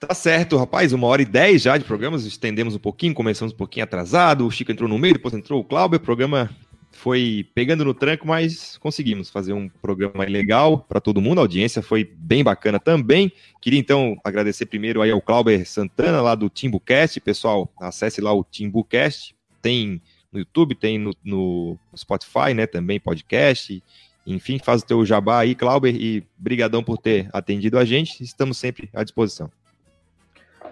[0.00, 3.56] Tá certo, rapaz, uma hora e dez já de programas, estendemos um pouquinho, começamos um
[3.56, 6.48] pouquinho atrasado, o Chico entrou no meio, depois entrou o Cláudio, o programa
[6.90, 11.82] foi pegando no tranco, mas conseguimos fazer um programa legal para todo mundo, a audiência
[11.82, 13.30] foi bem bacana também.
[13.60, 18.42] Queria então agradecer primeiro aí ao Cláudio Santana, lá do Timbucast, pessoal, acesse lá o
[18.42, 20.00] Timbucast, tem
[20.32, 23.82] no YouTube, tem no, no Spotify, né, também podcast,
[24.26, 28.56] enfim, faz o teu jabá aí, Cláudio, e brigadão por ter atendido a gente, estamos
[28.56, 29.50] sempre à disposição.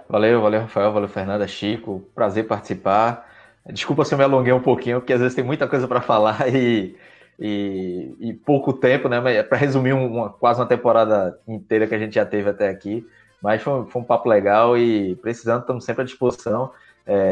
[0.08, 2.02] Valeu, valeu, Rafael, valeu, Fernanda, Chico.
[2.14, 3.28] Prazer participar.
[3.66, 6.48] Desculpa se eu me alonguei um pouquinho, porque às vezes tem muita coisa para falar
[6.54, 6.96] e,
[7.38, 9.20] e, e, pouco tempo, né?
[9.36, 13.06] É para resumir uma, quase uma temporada inteira que a gente já teve até aqui.
[13.42, 16.72] Mas foi, foi um papo legal e precisando, estamos sempre à disposição.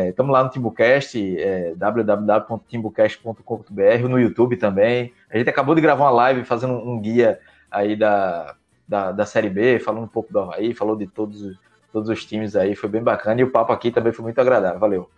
[0.09, 5.12] Estamos é, lá no Timbucast, é, www.timbucast.com.br, no YouTube também.
[5.31, 7.39] A gente acabou de gravar uma live fazendo um guia
[7.70, 8.55] aí da,
[8.86, 11.59] da, da Série B, falando um pouco do Havaí, falou de todos,
[11.97, 13.40] todos os times aí, foi bem bacana.
[13.40, 14.78] E o papo aqui também foi muito agradável.
[14.78, 15.10] Valeu.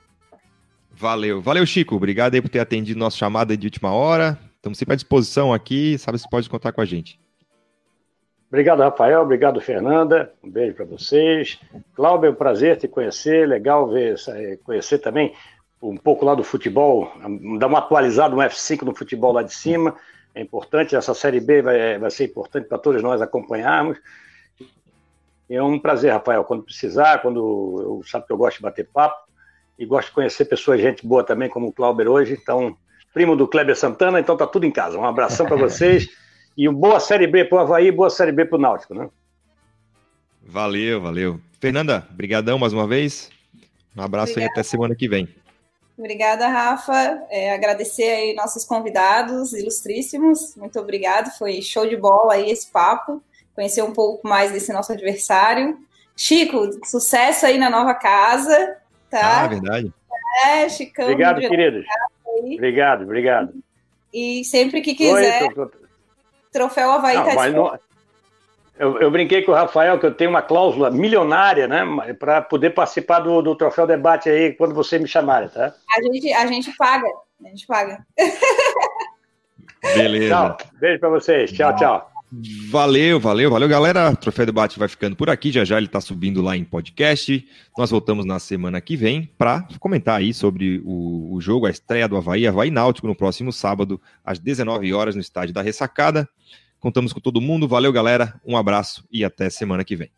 [0.92, 1.42] Valeu.
[1.42, 1.96] Valeu, Chico.
[1.96, 4.38] Obrigado aí por ter atendido nossa chamada de última hora.
[4.54, 5.98] Estamos sempre à disposição aqui.
[5.98, 7.18] Sabe se pode contar com a gente.
[8.46, 9.22] Obrigado, Rafael.
[9.22, 10.32] Obrigado, Fernanda.
[10.40, 11.58] Um beijo para vocês.
[11.94, 13.48] Cláudio, é um prazer te conhecer.
[13.48, 14.14] Legal ver,
[14.62, 15.34] conhecer também
[15.82, 17.12] um pouco lá do futebol,
[17.58, 19.96] dar uma atualizada no F5 no futebol lá de cima.
[20.32, 23.98] É importante, essa Série B vai, vai ser importante para todos nós acompanharmos.
[25.48, 29.16] É um prazer, Rafael, quando precisar, quando eu sabe que eu gosto de bater papo
[29.78, 32.38] e gosto de conhecer pessoas, gente boa também, como o Clauber hoje.
[32.40, 32.76] Então,
[33.14, 34.98] primo do Kleber Santana, então tá tudo em casa.
[34.98, 36.08] Um abração para vocês
[36.56, 39.08] e uma boa Série B para o Havaí, boa Série B para o Náutico, né?
[40.42, 41.40] Valeu, valeu.
[41.60, 43.30] Fernanda, brigadão mais uma vez.
[43.96, 44.52] Um abraço Obrigada.
[44.52, 45.28] aí até semana que vem.
[45.98, 46.94] Obrigada, Rafa.
[47.28, 50.54] É, agradecer aí nossos convidados ilustríssimos.
[50.56, 51.36] Muito obrigado.
[51.36, 53.20] Foi show de bola aí esse papo.
[53.58, 55.76] Conhecer um pouco mais desse nosso adversário.
[56.16, 58.76] Chico, sucesso aí na nova casa.
[59.10, 59.42] Tá?
[59.42, 59.92] Ah, verdade.
[60.44, 61.06] É, Chicão.
[61.06, 61.84] Obrigado, queridos.
[62.54, 63.52] Obrigado, obrigado.
[64.14, 65.68] E sempre que quiser, Oi, tô...
[66.52, 67.78] troféu Havaí não, tá não...
[68.78, 71.84] eu, eu, brinquei com o Rafael que eu tenho uma cláusula milionária, né,
[72.16, 75.74] para poder participar do, do troféu debate aí quando você me chamarem, tá?
[75.96, 77.08] A gente, a gente paga,
[77.44, 78.06] a gente paga.
[79.82, 80.28] Beleza.
[80.28, 81.50] Tchau, beijo para vocês.
[81.50, 82.17] Tchau, tchau.
[82.30, 84.10] Valeu, valeu, valeu, galera.
[84.10, 85.50] O Troféu Debate vai ficando por aqui.
[85.50, 87.46] Já já ele está subindo lá em podcast.
[87.76, 92.06] Nós voltamos na semana que vem para comentar aí sobre o, o, jogo, a estreia
[92.06, 96.28] do Havaí, Havaí Náutico, no próximo sábado, às 19 horas, no estádio da Ressacada.
[96.78, 97.66] Contamos com todo mundo.
[97.66, 98.38] Valeu, galera.
[98.44, 100.10] Um abraço e até semana que vem.